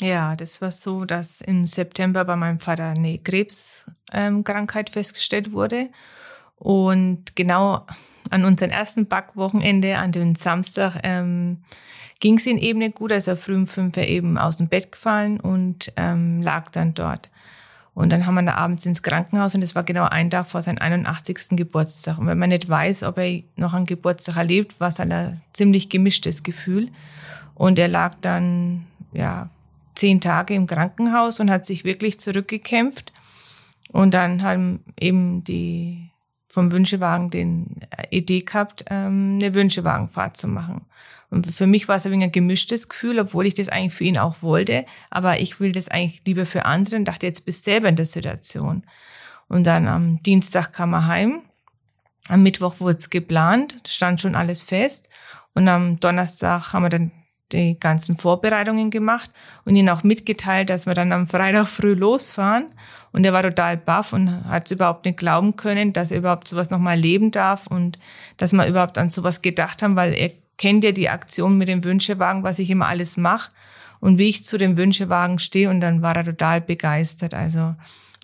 Ja, 0.01 0.35
das 0.35 0.61
war 0.61 0.73
so, 0.73 1.05
dass 1.05 1.41
im 1.41 1.67
September 1.67 2.25
bei 2.25 2.37
meinem 2.37 2.59
Vater 2.59 2.89
eine 2.89 3.19
Krebskrankheit 3.19 4.89
ähm, 4.89 4.93
festgestellt 4.93 5.53
wurde. 5.53 5.89
Und 6.57 7.37
genau 7.37 7.87
an 8.31 8.45
unserem 8.45 8.71
ersten 8.71 9.07
Backwochenende, 9.07 9.99
an 9.99 10.13
dem 10.13 10.35
Samstag, 10.35 10.99
ähm, 11.03 11.63
ging 12.21 12.39
es 12.39 12.47
ihm 12.47 12.59
eben 12.59 12.81
nicht 12.81 12.97
gut. 12.97 13.13
Also 13.13 13.37
früh 13.37 13.55
um 13.55 13.67
fünf 13.67 13.97
er 13.97 14.09
eben 14.09 14.39
aus 14.39 14.57
dem 14.57 14.69
Bett 14.69 14.91
gefallen 14.93 15.39
und 15.39 15.93
ähm, 15.97 16.41
lag 16.43 16.71
dann 16.71 16.95
dort. 16.95 17.31
Und 17.93 18.11
dann 18.11 18.27
haben 18.27 18.35
wir 18.35 18.57
abends 18.57 18.87
ins 18.87 19.05
Krankenhaus 19.05 19.55
und 19.55 19.61
das 19.61 19.77
war 19.77 19.85
genau 19.85 20.05
ein 20.05 20.29
Tag 20.29 20.51
vor 20.51 20.63
seinem 20.63 20.79
81. 20.79 21.51
Geburtstag. 21.51 22.19
Und 22.19 22.27
wenn 22.27 22.39
man 22.39 22.49
nicht 22.49 22.69
weiß, 22.69 23.05
ob 23.05 23.19
er 23.19 23.43
noch 23.55 23.73
einen 23.73 23.87
Geburtstag 23.87 24.37
erlebt, 24.37 24.81
war 24.81 24.89
es 24.89 24.99
ein 24.99 25.41
ziemlich 25.53 25.91
gemischtes 25.91 26.43
Gefühl. 26.43 26.91
Und 27.55 27.79
er 27.79 27.87
lag 27.87 28.17
dann, 28.21 28.85
ja, 29.13 29.49
zehn 30.05 30.21
Tage 30.21 30.53
im 30.53 30.67
Krankenhaus 30.67 31.40
und 31.40 31.51
hat 31.51 31.64
sich 31.64 31.83
wirklich 31.85 32.21
zurückgekämpft. 32.21 33.14
Und 33.90 34.12
dann 34.12 34.43
haben 34.43 34.85
eben 35.01 35.45
die 35.45 36.11
vom 36.47 36.73
Wünschewagen 36.73 37.31
den 37.31 37.81
Idee 38.11 38.40
gehabt, 38.40 38.85
ähm, 38.90 39.38
eine 39.40 39.55
Wünschewagenfahrt 39.55 40.37
zu 40.37 40.47
machen. 40.47 40.83
Und 41.31 41.47
für 41.47 41.67
mich 41.67 41.88
war 41.88 41.97
es 41.97 42.05
ein 42.05 42.12
wenig 42.12 42.27
ein 42.27 42.33
gemischtes 42.33 42.90
Gefühl, 42.90 43.19
obwohl 43.19 43.47
ich 43.47 43.55
das 43.55 43.71
eigentlich 43.71 43.95
für 43.95 44.05
ihn 44.05 44.19
auch 44.19 44.43
wollte. 44.43 44.85
Aber 45.09 45.40
ich 45.40 45.59
will 45.59 45.73
das 45.73 45.88
eigentlich 45.88 46.21
lieber 46.27 46.45
für 46.45 46.67
andere 46.67 46.97
und 46.97 47.07
dachte, 47.07 47.27
jetzt 47.27 47.47
bist 47.47 47.67
du 47.67 47.71
selber 47.71 47.88
in 47.88 47.97
der 47.97 48.05
Situation. 48.05 48.85
Und 49.49 49.67
dann 49.67 49.88
am 49.88 50.23
Dienstag 50.23 50.75
kam 50.75 50.93
er 50.93 51.07
heim. 51.07 51.40
Am 52.29 52.43
Mittwoch 52.43 52.79
wurde 52.79 52.99
es 52.99 53.09
geplant, 53.09 53.81
stand 53.87 54.21
schon 54.21 54.35
alles 54.35 54.64
fest. 54.64 55.09
Und 55.55 55.67
am 55.67 55.99
Donnerstag 55.99 56.75
haben 56.75 56.83
wir 56.83 56.90
dann 56.90 57.11
die 57.53 57.79
ganzen 57.79 58.17
Vorbereitungen 58.17 58.91
gemacht 58.91 59.31
und 59.65 59.77
ihn 59.77 59.89
auch 59.89 60.03
mitgeteilt, 60.03 60.71
dass 60.71 60.87
wir 60.87 60.95
dann 60.95 61.13
am 61.13 61.27
Freitag 61.27 61.67
früh 61.67 61.95
losfahren. 61.95 62.67
Und 63.13 63.25
er 63.25 63.33
war 63.33 63.43
total 63.43 63.77
baff 63.77 64.13
und 64.13 64.45
hat 64.45 64.65
es 64.65 64.73
überhaupt 64.73 65.05
nicht 65.05 65.19
glauben 65.19 65.57
können, 65.57 65.93
dass 65.93 66.11
er 66.11 66.19
überhaupt 66.19 66.49
sowas 66.49 66.71
nochmal 66.71 66.99
leben 66.99 67.31
darf 67.31 67.67
und 67.67 67.99
dass 68.39 68.53
wir 68.53 68.67
überhaupt 68.67 68.99
an 68.99 69.11
sowas 69.11 69.43
gedacht 69.43 69.83
haben, 69.83 69.95
weil 69.95 70.15
er 70.15 70.33
kennt 70.57 70.85
ja 70.85 70.93
die 70.93 71.09
Aktion 71.09 71.59
mit 71.59 71.69
dem 71.69 71.85
Wünschewagen, 71.85 72.43
was 72.43 72.59
ich 72.59 72.71
immer 72.71 72.87
alles 72.87 73.17
mache 73.17 73.53
und 74.01 74.19
wie 74.19 74.29
ich 74.29 74.45
zu 74.45 74.59
dem 74.59 74.77
Wünschewagen 74.77 75.39
stehe. 75.39 75.71
Und 75.71 75.81
dann 75.81 76.03
war 76.03 76.17
er 76.17 76.25
total 76.25 76.61
begeistert. 76.61 77.35
Also 77.35 77.75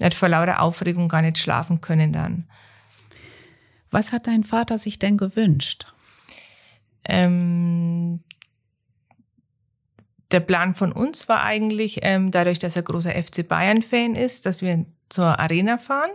er 0.00 0.06
hat 0.06 0.14
vor 0.14 0.28
lauter 0.28 0.60
Aufregung 0.60 1.08
gar 1.08 1.22
nicht 1.22 1.38
schlafen 1.38 1.80
können 1.80 2.12
dann. 2.12 2.46
Was 3.90 4.12
hat 4.12 4.26
dein 4.26 4.44
Vater 4.44 4.78
sich 4.78 4.98
denn 4.98 5.16
gewünscht? 5.16 5.86
Ähm, 7.04 8.20
der 10.32 10.40
Plan 10.40 10.74
von 10.74 10.92
uns 10.92 11.28
war 11.28 11.42
eigentlich, 11.42 12.00
ähm, 12.02 12.30
dadurch, 12.30 12.58
dass 12.58 12.76
er 12.76 12.82
großer 12.82 13.10
FC 13.10 13.46
Bayern-Fan 13.46 14.14
ist, 14.14 14.46
dass 14.46 14.62
wir 14.62 14.84
zur 15.08 15.38
Arena 15.38 15.78
fahren 15.78 16.10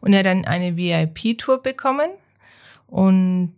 und 0.00 0.12
er 0.12 0.22
dann 0.22 0.44
eine 0.44 0.76
VIP-Tour 0.76 1.62
bekommen. 1.62 2.10
Und 2.90 3.52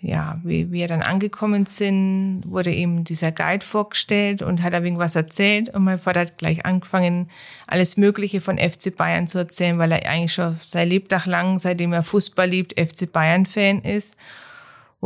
ja, 0.00 0.40
wie 0.44 0.70
wir 0.70 0.86
dann 0.86 1.02
angekommen 1.02 1.66
sind, 1.66 2.44
wurde 2.46 2.70
ihm 2.70 3.02
dieser 3.02 3.32
Guide 3.32 3.66
vorgestellt 3.66 4.42
und 4.42 4.62
hat 4.62 4.74
ein 4.74 4.98
was 4.98 5.16
erzählt. 5.16 5.74
Und 5.74 5.82
mein 5.82 5.98
Vater 5.98 6.20
hat 6.20 6.38
gleich 6.38 6.64
angefangen, 6.64 7.28
alles 7.66 7.96
Mögliche 7.96 8.40
von 8.40 8.58
FC 8.58 8.94
Bayern 8.94 9.26
zu 9.26 9.38
erzählen, 9.38 9.78
weil 9.78 9.90
er 9.90 10.08
eigentlich 10.08 10.34
schon 10.34 10.56
sein 10.60 10.88
Lebtag 10.88 11.26
lang, 11.26 11.58
seitdem 11.58 11.92
er 11.92 12.04
Fußball 12.04 12.48
liebt, 12.48 12.78
FC 12.78 13.10
Bayern-Fan 13.10 13.82
ist 13.82 14.16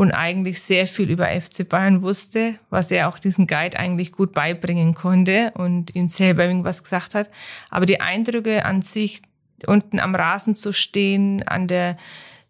und 0.00 0.12
eigentlich 0.12 0.62
sehr 0.62 0.86
viel 0.86 1.10
über 1.10 1.26
FC 1.26 1.68
Bayern 1.68 2.00
wusste, 2.00 2.54
was 2.70 2.90
er 2.90 3.06
auch 3.06 3.18
diesen 3.18 3.46
Guide 3.46 3.78
eigentlich 3.78 4.12
gut 4.12 4.32
beibringen 4.32 4.94
konnte 4.94 5.52
und 5.56 5.94
ihn 5.94 6.08
selber 6.08 6.46
irgendwas 6.46 6.82
gesagt 6.82 7.14
hat. 7.14 7.28
Aber 7.68 7.84
die 7.84 8.00
Eindrücke 8.00 8.64
an 8.64 8.80
sich, 8.80 9.20
unten 9.66 10.00
am 10.00 10.14
Rasen 10.14 10.56
zu 10.56 10.72
stehen, 10.72 11.46
an 11.46 11.66
der 11.66 11.98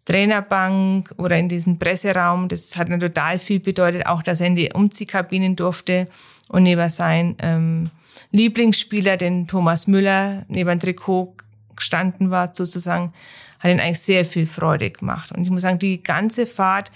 Trainerbank 0.05 1.13
oder 1.17 1.37
in 1.37 1.49
diesem 1.49 1.77
Presseraum, 1.77 2.47
das 2.47 2.77
hat 2.77 2.87
mir 2.87 2.99
total 2.99 3.37
viel 3.37 3.59
bedeutet, 3.59 4.05
auch 4.05 4.23
dass 4.23 4.39
er 4.39 4.47
in 4.47 4.55
die 4.55 4.71
Umziehkabinen 4.71 5.57
durfte 5.57 6.05
und 6.47 6.63
neben 6.63 6.89
sein 6.89 7.35
ähm, 7.39 7.89
Lieblingsspieler, 8.31 9.17
den 9.17 9.45
Thomas 9.47 9.87
Müller, 9.87 10.45
neben 10.47 10.79
Trikot 10.79 11.35
gestanden 11.75 12.31
war 12.31 12.55
sozusagen, 12.55 13.11
hat 13.59 13.71
ihn 13.71 13.81
eigentlich 13.81 13.99
sehr 13.99 14.23
viel 14.23 14.45
Freude 14.45 14.89
gemacht. 14.89 15.33
Und 15.33 15.43
ich 15.43 15.49
muss 15.49 15.63
sagen, 15.63 15.79
die 15.79 16.01
ganze 16.01 16.45
Fahrt, 16.45 16.93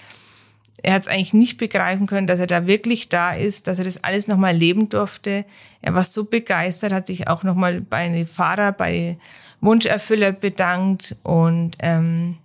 er 0.85 0.93
hat 0.93 1.01
es 1.01 1.07
eigentlich 1.07 1.33
nicht 1.33 1.57
begreifen 1.57 2.05
können, 2.05 2.27
dass 2.27 2.39
er 2.39 2.45
da 2.45 2.67
wirklich 2.67 3.09
da 3.09 3.31
ist, 3.31 3.65
dass 3.65 3.79
er 3.79 3.85
das 3.85 4.03
alles 4.03 4.27
nochmal 4.27 4.55
leben 4.55 4.87
durfte. 4.87 5.43
Er 5.81 5.95
war 5.95 6.03
so 6.03 6.25
begeistert, 6.25 6.93
hat 6.93 7.07
sich 7.07 7.27
auch 7.27 7.41
nochmal 7.41 7.81
bei 7.81 8.07
den 8.07 8.27
Fahrer, 8.27 8.71
bei 8.71 9.17
Wunscherfüller 9.61 10.31
bedankt 10.31 11.15
und 11.23 11.71
ähm, 11.79 12.37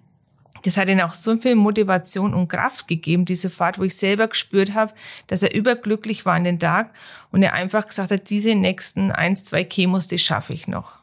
das 0.63 0.79
hat 0.79 0.89
ihnen 0.89 1.03
auch 1.03 1.13
so 1.13 1.37
viel 1.37 1.55
Motivation 1.55 2.33
und 2.33 2.49
Kraft 2.49 2.89
gegeben, 2.89 3.27
diese 3.27 3.51
Fahrt, 3.51 3.79
wo 3.79 3.83
ich 3.83 3.95
selber 3.95 4.27
gespürt 4.27 4.73
habe, 4.73 4.95
dass 5.27 5.43
er 5.43 5.55
überglücklich 5.55 6.25
war 6.25 6.37
an 6.37 6.45
den 6.45 6.59
Tag 6.59 6.95
und 7.33 7.43
er 7.43 7.53
einfach 7.53 7.87
gesagt 7.87 8.11
hat, 8.11 8.31
diese 8.31 8.55
nächsten 8.55 9.13
eins, 9.13 9.43
zwei 9.43 9.65
Chemos, 9.65 10.09
die 10.09 10.19
schaffe 10.19 10.55
ich 10.55 10.67
noch. 10.67 10.99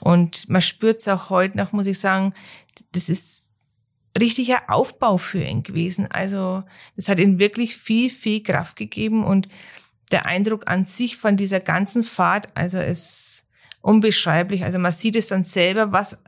Und 0.00 0.48
man 0.48 0.62
spürt 0.62 1.02
es 1.02 1.08
auch 1.08 1.28
heute 1.28 1.58
noch, 1.58 1.72
muss 1.72 1.86
ich 1.86 1.98
sagen, 1.98 2.32
das 2.92 3.10
ist 3.10 3.39
richtiger 4.18 4.62
Aufbau 4.68 5.18
für 5.18 5.42
ihn 5.42 5.62
gewesen. 5.62 6.10
Also 6.10 6.62
das 6.96 7.08
hat 7.08 7.18
ihm 7.18 7.38
wirklich 7.38 7.76
viel, 7.76 8.10
viel 8.10 8.42
Kraft 8.42 8.76
gegeben 8.76 9.24
und 9.24 9.48
der 10.10 10.26
Eindruck 10.26 10.68
an 10.68 10.84
sich 10.84 11.16
von 11.16 11.36
dieser 11.36 11.60
ganzen 11.60 12.02
Fahrt, 12.02 12.48
also 12.56 12.78
ist 12.78 13.44
unbeschreiblich. 13.80 14.64
Also 14.64 14.78
man 14.78 14.92
sieht 14.92 15.16
es 15.16 15.28
dann 15.28 15.44
selber, 15.44 15.92
was 15.92 16.18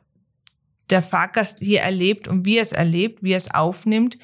der 0.90 1.02
Fahrgast 1.02 1.58
hier 1.58 1.80
erlebt 1.80 2.28
und 2.28 2.44
wie 2.44 2.58
er 2.58 2.62
es 2.62 2.72
erlebt, 2.72 3.22
wie 3.22 3.32
er 3.32 3.38
es 3.38 3.52
aufnimmt 3.52 4.18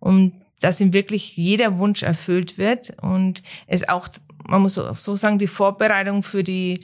und 0.00 0.40
dass 0.60 0.80
ihm 0.80 0.92
wirklich 0.92 1.36
jeder 1.36 1.78
Wunsch 1.78 2.02
erfüllt 2.02 2.58
wird 2.58 2.96
und 3.02 3.42
es 3.66 3.88
auch, 3.88 4.08
man 4.46 4.62
muss 4.62 4.74
so 4.74 5.16
sagen, 5.16 5.38
die 5.38 5.46
Vorbereitung 5.46 6.22
für 6.22 6.42
die 6.42 6.80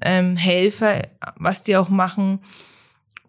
ähm, 0.00 0.36
Helfer, 0.36 1.02
was 1.36 1.62
die 1.62 1.76
auch 1.76 1.88
machen 1.88 2.40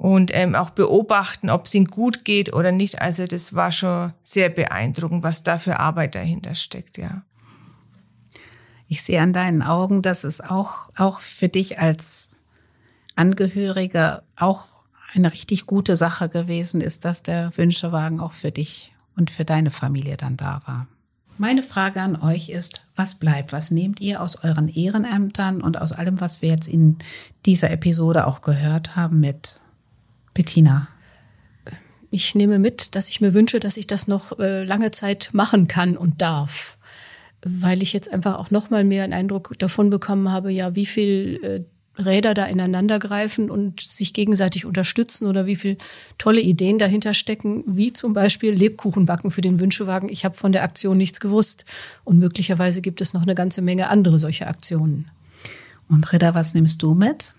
und 0.02 0.32
ähm, 0.34 0.56
auch 0.56 0.72
beobachten, 0.72 1.52
ob 1.52 1.66
es 1.66 1.76
ihnen 1.76 1.86
gut 1.86 2.26
geht 2.26 2.54
oder 2.54 2.72
nicht. 2.72 3.04
Also 3.04 3.28
das 3.28 3.54
war 3.54 3.72
schon 3.72 4.14
sehr 4.24 4.50
beeindruckend, 4.50 5.22
was 5.22 5.44
da 5.44 5.60
für 5.60 5.80
Arbeit 5.80 6.16
dahinter 6.16 6.56
steckt, 6.56 6.98
ja. 6.98 7.22
Ich 8.88 9.04
sehe 9.04 9.22
an 9.22 9.32
deinen 9.32 9.62
Augen, 9.62 10.02
dass 10.02 10.24
es 10.24 10.42
auch, 10.42 10.90
auch 10.98 11.20
für 11.20 11.50
dich 11.50 11.78
als 11.78 12.40
Angehöriger 13.16 14.24
auch 14.38 14.70
eine 15.14 15.32
richtig 15.32 15.68
gute 15.68 15.96
Sache 15.96 16.30
gewesen 16.30 16.82
ist, 16.82 17.06
dass 17.06 17.22
der 17.22 17.56
Wünschewagen 17.56 18.22
auch 18.22 18.34
für 18.34 18.52
dich 18.52 18.96
und 19.16 19.30
für 19.30 19.46
deine 19.46 19.70
Familie 19.70 20.18
dann 20.18 20.36
da 20.36 20.64
war. 20.66 20.88
Meine 21.38 21.62
Frage 21.62 22.02
an 22.02 22.16
euch 22.16 22.50
ist, 22.50 22.88
was 22.96 23.20
bleibt? 23.20 23.54
Was 23.54 23.70
nehmt 23.70 24.02
ihr 24.02 24.20
aus 24.20 24.44
euren 24.44 24.68
Ehrenämtern 24.68 25.62
und 25.62 25.80
aus 25.80 25.92
allem, 25.92 26.20
was 26.20 26.42
wir 26.42 26.50
jetzt 26.50 26.68
in 26.68 26.98
dieser 27.46 27.70
Episode 27.70 28.26
auch 28.26 28.42
gehört 28.42 28.96
haben 28.96 29.20
mit 29.20 29.62
Bettina? 30.34 30.88
Ich 32.10 32.36
nehme 32.36 32.60
mit, 32.60 32.96
dass 32.96 33.10
ich 33.10 33.22
mir 33.22 33.34
wünsche, 33.34 33.60
dass 33.60 33.78
ich 33.78 33.88
das 33.88 34.08
noch 34.08 34.38
äh, 34.38 34.64
lange 34.64 34.92
Zeit 34.92 35.30
machen 35.32 35.68
kann 35.68 35.96
und 35.96 36.22
darf, 36.22 36.78
weil 37.42 37.82
ich 37.82 37.94
jetzt 37.94 38.12
einfach 38.12 38.38
auch 38.38 38.52
noch 38.52 38.70
mal 38.70 38.84
mehr 38.84 39.06
einen 39.06 39.14
Eindruck 39.14 39.58
davon 39.60 39.90
bekommen 39.90 40.30
habe, 40.30 40.52
ja, 40.52 40.76
wie 40.76 40.86
viel 40.86 41.40
äh, 41.42 41.62
Räder 41.98 42.34
da 42.34 42.46
ineinander 42.46 43.00
greifen 43.00 43.50
und 43.50 43.82
sich 43.82 44.14
gegenseitig 44.14 44.66
unterstützen 44.66 45.28
oder 45.28 45.46
wie 45.46 45.56
viel 45.56 45.78
tolle 46.18 46.42
Ideen 46.42 46.80
dahinter 46.80 47.14
stecken, 47.14 47.64
wie 47.68 47.94
zum 47.94 48.14
Beispiel 48.14 48.52
Lebkuchenbacken 48.52 49.32
für 49.32 49.42
den 49.42 49.60
Wünschewagen. 49.60 50.10
Ich 50.10 50.26
habe 50.26 50.36
von 50.36 50.52
der 50.52 50.64
Aktion 50.64 50.98
nichts 50.98 51.20
gewusst 51.20 51.66
und 52.04 52.18
möglicherweise 52.18 52.82
gibt 52.82 53.02
es 53.02 53.14
noch 53.14 53.22
eine 53.22 53.36
ganze 53.36 53.62
Menge 53.62 53.90
andere 53.90 54.20
solche 54.20 54.48
Aktionen. 54.48 55.10
Und 55.90 56.12
Ritter, 56.14 56.34
was 56.34 56.54
nimmst 56.54 56.82
du 56.82 56.94
mit? 56.94 57.36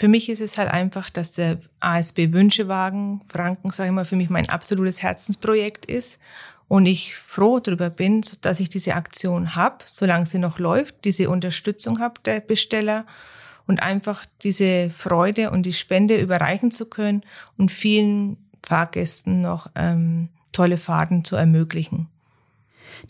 Für 0.00 0.08
mich 0.08 0.30
ist 0.30 0.40
es 0.40 0.56
halt 0.56 0.70
einfach, 0.70 1.10
dass 1.10 1.32
der 1.32 1.58
ASB 1.80 2.32
Wünschewagen 2.32 3.20
Franken, 3.28 3.68
sage 3.68 3.90
ich 3.90 3.94
mal, 3.94 4.06
für 4.06 4.16
mich 4.16 4.30
mein 4.30 4.48
absolutes 4.48 5.02
Herzensprojekt 5.02 5.84
ist 5.84 6.18
und 6.68 6.86
ich 6.86 7.14
froh 7.16 7.60
darüber 7.60 7.90
bin, 7.90 8.24
dass 8.40 8.60
ich 8.60 8.70
diese 8.70 8.94
Aktion 8.94 9.56
habe, 9.56 9.84
solange 9.84 10.24
sie 10.24 10.38
noch 10.38 10.58
läuft, 10.58 11.04
diese 11.04 11.28
Unterstützung 11.28 12.00
habe 12.00 12.14
der 12.24 12.40
Besteller 12.40 13.04
und 13.66 13.82
einfach 13.82 14.24
diese 14.42 14.88
Freude 14.88 15.50
und 15.50 15.64
die 15.64 15.74
Spende 15.74 16.18
überreichen 16.18 16.70
zu 16.70 16.88
können 16.88 17.22
und 17.58 17.70
vielen 17.70 18.38
Fahrgästen 18.66 19.42
noch 19.42 19.68
ähm, 19.74 20.30
tolle 20.52 20.78
Fahrten 20.78 21.24
zu 21.26 21.36
ermöglichen. 21.36 22.08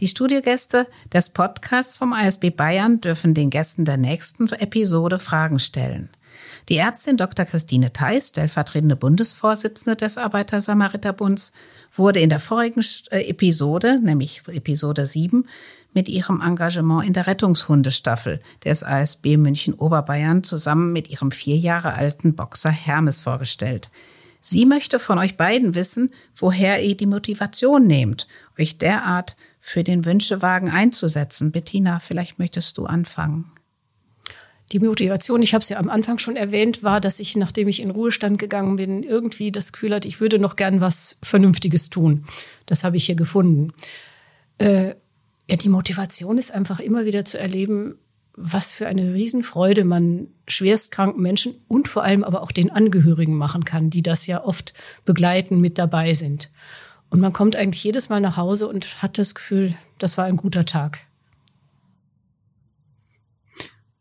Die 0.01 0.09
Studiogäste 0.09 0.89
des 1.13 1.29
Podcasts 1.29 1.99
vom 1.99 2.15
ASB 2.15 2.51
Bayern 2.51 3.01
dürfen 3.01 3.33
den 3.33 3.51
Gästen 3.51 3.85
der 3.85 3.97
nächsten 3.97 4.49
Episode 4.49 5.21
Fragen 5.21 5.61
stellen. 5.61 6.11
Die 6.71 6.77
Ärztin 6.77 7.17
Dr. 7.17 7.47
Christine 7.47 7.93
Theis, 7.93 8.29
stellvertretende 8.29 8.95
Bundesvorsitzende 8.95 9.97
des 9.97 10.17
Arbeiter-Samariter-Bunds, 10.17 11.53
wurde 11.93 12.21
in 12.21 12.29
der 12.29 12.39
vorigen 12.39 12.85
äh, 13.11 13.29
Episode, 13.29 13.99
nämlich 14.01 14.43
Episode 14.47 15.05
7, 15.05 15.49
mit 15.95 16.09
ihrem 16.09 16.41
Engagement 16.41 17.05
in 17.05 17.13
der 17.13 17.27
Rettungshundestaffel 17.27 18.39
des 18.65 18.85
ASB 18.85 19.37
München 19.37 19.75
Oberbayern 19.75 20.45
zusammen 20.45 20.93
mit 20.93 21.11
ihrem 21.11 21.33
vier 21.33 21.57
Jahre 21.57 21.95
alten 21.95 22.37
Boxer 22.37 22.71
Hermes 22.71 23.21
vorgestellt. 23.21 23.91
Sie 24.39 24.65
möchte 24.65 25.01
von 25.01 25.19
euch 25.19 25.37
beiden 25.37 25.75
wissen, 25.75 26.13
woher 26.37 26.85
ihr 26.85 26.97
die 26.97 27.07
Motivation 27.07 27.89
nehmt, 27.89 28.29
euch 28.57 28.79
derart 28.79 29.37
für 29.59 29.83
den 29.83 30.05
Wünschewagen 30.05 30.71
einzusetzen. 30.71 31.51
Bettina, 31.51 31.99
vielleicht 31.99 32.39
möchtest 32.39 32.79
du 32.79 32.87
anfangen. 32.87 33.51
Die 34.73 34.79
Motivation, 34.79 35.43
ich 35.43 35.53
habe 35.53 35.63
es 35.63 35.69
ja 35.69 35.79
am 35.79 35.89
Anfang 35.89 36.19
schon 36.19 36.37
erwähnt, 36.37 36.83
war, 36.83 37.01
dass 37.01 37.19
ich, 37.19 37.35
nachdem 37.37 37.67
ich 37.67 37.83
in 37.83 37.91
Ruhestand 37.91 38.39
gegangen 38.39 38.77
bin, 38.77 39.03
irgendwie 39.03 39.51
das 39.51 39.73
Gefühl 39.73 39.95
hatte, 39.95 40.07
ich 40.07 40.21
würde 40.21 40.39
noch 40.39 40.55
gern 40.55 40.81
was 40.81 41.17
Vernünftiges 41.23 41.91
tun. 41.91 42.25
Das 42.67 42.85
habe 42.85 42.97
ich 42.97 43.07
hier 43.07 43.17
gefunden. 43.17 43.73
Äh, 44.59 44.95
ja, 45.49 45.57
die 45.57 45.69
Motivation 45.69 46.39
ist 46.39 46.53
einfach 46.53 46.79
immer 46.79 47.05
wieder 47.05 47.25
zu 47.25 47.37
erleben, 47.37 47.97
was 48.37 48.73
für 48.73 48.87
eine 48.87 49.13
Riesenfreude 49.13 49.85
man 49.85 50.29
schwerstkranken 50.47 51.21
Menschen 51.21 51.55
und 51.67 51.89
vor 51.89 52.05
allem 52.05 52.23
aber 52.23 52.43
auch 52.43 52.53
den 52.53 52.71
Angehörigen 52.71 53.37
machen 53.37 53.65
kann, 53.65 53.91
die 53.91 54.03
das 54.03 54.27
ja 54.29 54.45
oft 54.45 54.73
begleiten, 55.05 55.61
mit 55.61 55.79
dabei 55.79 56.15
sind. 56.15 56.51
Und 57.11 57.21
man 57.21 57.33
kommt 57.33 57.57
eigentlich 57.57 57.83
jedes 57.83 58.09
Mal 58.09 58.21
nach 58.21 58.37
Hause 58.37 58.69
und 58.69 59.03
hat 59.03 59.19
das 59.19 59.35
Gefühl, 59.35 59.75
das 59.99 60.17
war 60.17 60.27
ein 60.27 60.37
guter 60.37 60.65
Tag. 60.65 61.01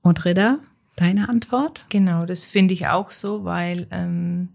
Und 0.01 0.25
Rida, 0.25 0.59
deine 0.95 1.29
Antwort? 1.29 1.85
Genau, 1.89 2.25
das 2.25 2.45
finde 2.45 2.73
ich 2.73 2.87
auch 2.87 3.09
so, 3.09 3.43
weil 3.43 3.87
ähm, 3.91 4.49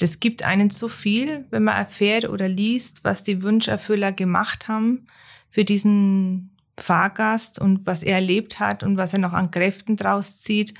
das 0.00 0.20
gibt 0.20 0.44
einen 0.44 0.70
so 0.70 0.88
viel, 0.88 1.46
wenn 1.50 1.64
man 1.64 1.76
erfährt 1.76 2.28
oder 2.28 2.48
liest, 2.48 3.04
was 3.04 3.22
die 3.22 3.42
Wunscherfüller 3.42 4.12
gemacht 4.12 4.68
haben 4.68 5.06
für 5.50 5.64
diesen 5.64 6.50
Fahrgast 6.76 7.60
und 7.60 7.86
was 7.86 8.02
er 8.02 8.16
erlebt 8.16 8.58
hat 8.58 8.82
und 8.82 8.96
was 8.96 9.12
er 9.12 9.20
noch 9.20 9.32
an 9.32 9.50
Kräften 9.50 9.96
draus 9.96 10.40
zieht 10.40 10.74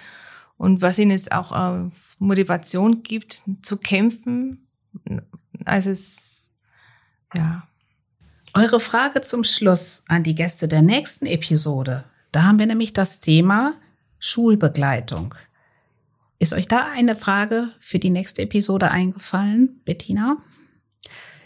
und 0.57 0.83
was 0.83 0.99
ihn 0.99 1.11
jetzt 1.11 1.31
auch 1.33 1.53
äh, 1.53 1.90
Motivation 2.18 3.03
gibt, 3.03 3.42
zu 3.62 3.77
kämpfen. 3.77 4.66
Also 5.64 5.90
es, 5.90 6.55
ja. 7.37 7.68
Eure 8.53 8.81
Frage 8.81 9.20
zum 9.20 9.44
Schluss 9.44 10.05
an 10.09 10.23
die 10.23 10.35
Gäste 10.35 10.68
der 10.68 10.83
nächsten 10.83 11.27
Episode. 11.27 12.05
Da 12.35 12.42
haben 12.42 12.59
wir 12.59 12.66
nämlich 12.66 12.92
das 12.92 13.20
Thema 13.20 13.75
Schulbegleitung. 14.18 15.37
Ist 16.40 16.53
euch 16.53 16.66
da 16.66 16.88
eine 16.92 17.14
Frage 17.14 17.70
für 17.79 18.01
die 18.01 18.11
nächste 18.11 18.42
Episode 18.42 18.90
eingefallen, 18.90 19.81
Bettina? 19.85 20.38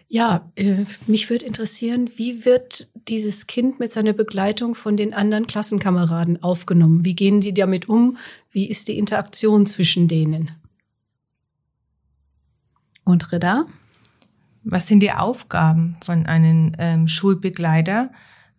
Ja, 0.08 0.50
äh, 0.56 0.86
mich 1.06 1.28
würde 1.28 1.44
interessieren, 1.44 2.08
wie 2.16 2.46
wird 2.46 2.88
dieses 3.06 3.46
Kind 3.46 3.78
mit 3.78 3.92
seiner 3.92 4.14
Begleitung 4.14 4.74
von 4.74 4.96
den 4.96 5.12
anderen 5.12 5.46
Klassenkameraden 5.46 6.42
aufgenommen? 6.42 7.04
Wie 7.04 7.14
gehen 7.14 7.42
die 7.42 7.52
damit 7.52 7.90
um? 7.90 8.16
Wie 8.50 8.66
ist 8.66 8.88
die 8.88 8.96
Interaktion 8.96 9.66
zwischen 9.66 10.08
denen? 10.08 10.52
Und 13.04 13.30
Rida? 13.30 13.66
Was 14.64 14.86
sind 14.86 15.00
die 15.00 15.12
Aufgaben 15.12 15.98
von 16.02 16.24
einem 16.24 16.72
ähm, 16.78 17.08
Schulbegleiter? 17.08 18.10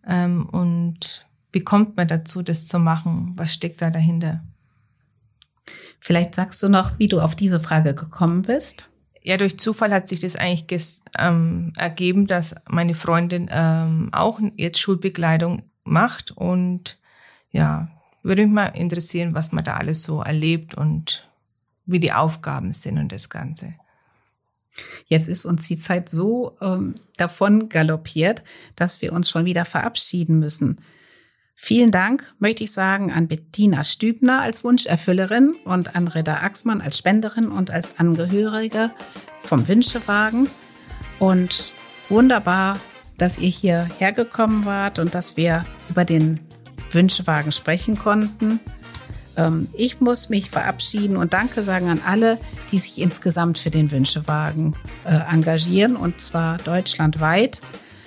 Ähm, 0.06 0.48
und 0.48 1.26
wie 1.52 1.60
kommt 1.60 1.96
man 1.96 2.08
dazu, 2.08 2.42
das 2.42 2.66
zu 2.66 2.78
machen? 2.78 3.32
Was 3.36 3.52
steckt 3.54 3.82
da 3.82 3.90
dahinter? 3.90 4.42
Vielleicht 5.98 6.34
sagst 6.34 6.62
du 6.62 6.68
noch, 6.68 6.98
wie 6.98 7.08
du 7.08 7.20
auf 7.20 7.34
diese 7.34 7.60
Frage 7.60 7.94
gekommen 7.94 8.42
bist 8.42 8.90
ja, 9.22 9.36
durch 9.36 9.58
Zufall 9.58 9.92
hat 9.92 10.08
sich 10.08 10.20
das 10.20 10.36
eigentlich 10.36 11.00
ähm, 11.18 11.72
ergeben, 11.76 12.26
dass 12.26 12.54
meine 12.68 12.94
Freundin 12.94 13.48
ähm, 13.50 14.08
auch 14.12 14.40
jetzt 14.56 14.80
Schulbekleidung 14.80 15.62
macht 15.84 16.30
und 16.30 16.98
ja, 17.50 17.88
würde 18.22 18.46
mich 18.46 18.54
mal 18.54 18.66
interessieren, 18.66 19.34
was 19.34 19.52
man 19.52 19.64
da 19.64 19.74
alles 19.74 20.02
so 20.02 20.22
erlebt 20.22 20.74
und 20.74 21.28
wie 21.84 22.00
die 22.00 22.12
Aufgaben 22.12 22.72
sind 22.72 22.98
und 22.98 23.12
das 23.12 23.28
Ganze. 23.28 23.74
Jetzt 25.06 25.28
ist 25.28 25.44
uns 25.44 25.66
die 25.66 25.76
Zeit 25.76 26.08
so 26.08 26.56
ähm, 26.60 26.94
davon 27.16 27.68
galoppiert, 27.68 28.42
dass 28.76 29.02
wir 29.02 29.12
uns 29.12 29.28
schon 29.28 29.44
wieder 29.44 29.64
verabschieden 29.64 30.38
müssen. 30.38 30.78
Vielen 31.62 31.90
Dank 31.90 32.32
möchte 32.38 32.64
ich 32.64 32.72
sagen 32.72 33.12
an 33.12 33.28
Bettina 33.28 33.84
Stübner 33.84 34.40
als 34.40 34.64
Wunscherfüllerin 34.64 35.54
und 35.66 35.94
an 35.94 36.08
Reda 36.08 36.38
Axmann 36.38 36.80
als 36.80 36.96
Spenderin 36.96 37.52
und 37.52 37.70
als 37.70 38.00
Angehörige 38.00 38.90
vom 39.42 39.68
Wünschewagen. 39.68 40.48
Und 41.18 41.74
wunderbar, 42.08 42.80
dass 43.18 43.38
ihr 43.38 43.50
hier 43.50 43.88
hergekommen 43.98 44.64
wart 44.64 44.98
und 44.98 45.14
dass 45.14 45.36
wir 45.36 45.66
über 45.90 46.06
den 46.06 46.40
Wünschewagen 46.92 47.52
sprechen 47.52 47.98
konnten. 47.98 48.58
Ähm, 49.36 49.68
ich 49.74 50.00
muss 50.00 50.30
mich 50.30 50.50
verabschieden 50.50 51.18
und 51.18 51.34
Danke 51.34 51.62
sagen 51.62 51.90
an 51.90 52.00
alle, 52.04 52.38
die 52.72 52.78
sich 52.78 52.98
insgesamt 52.98 53.58
für 53.58 53.70
den 53.70 53.92
Wünschewagen 53.92 54.74
äh, 55.04 55.10
engagieren 55.30 55.94
und 55.94 56.22
zwar 56.22 56.56
deutschlandweit. 56.56 57.60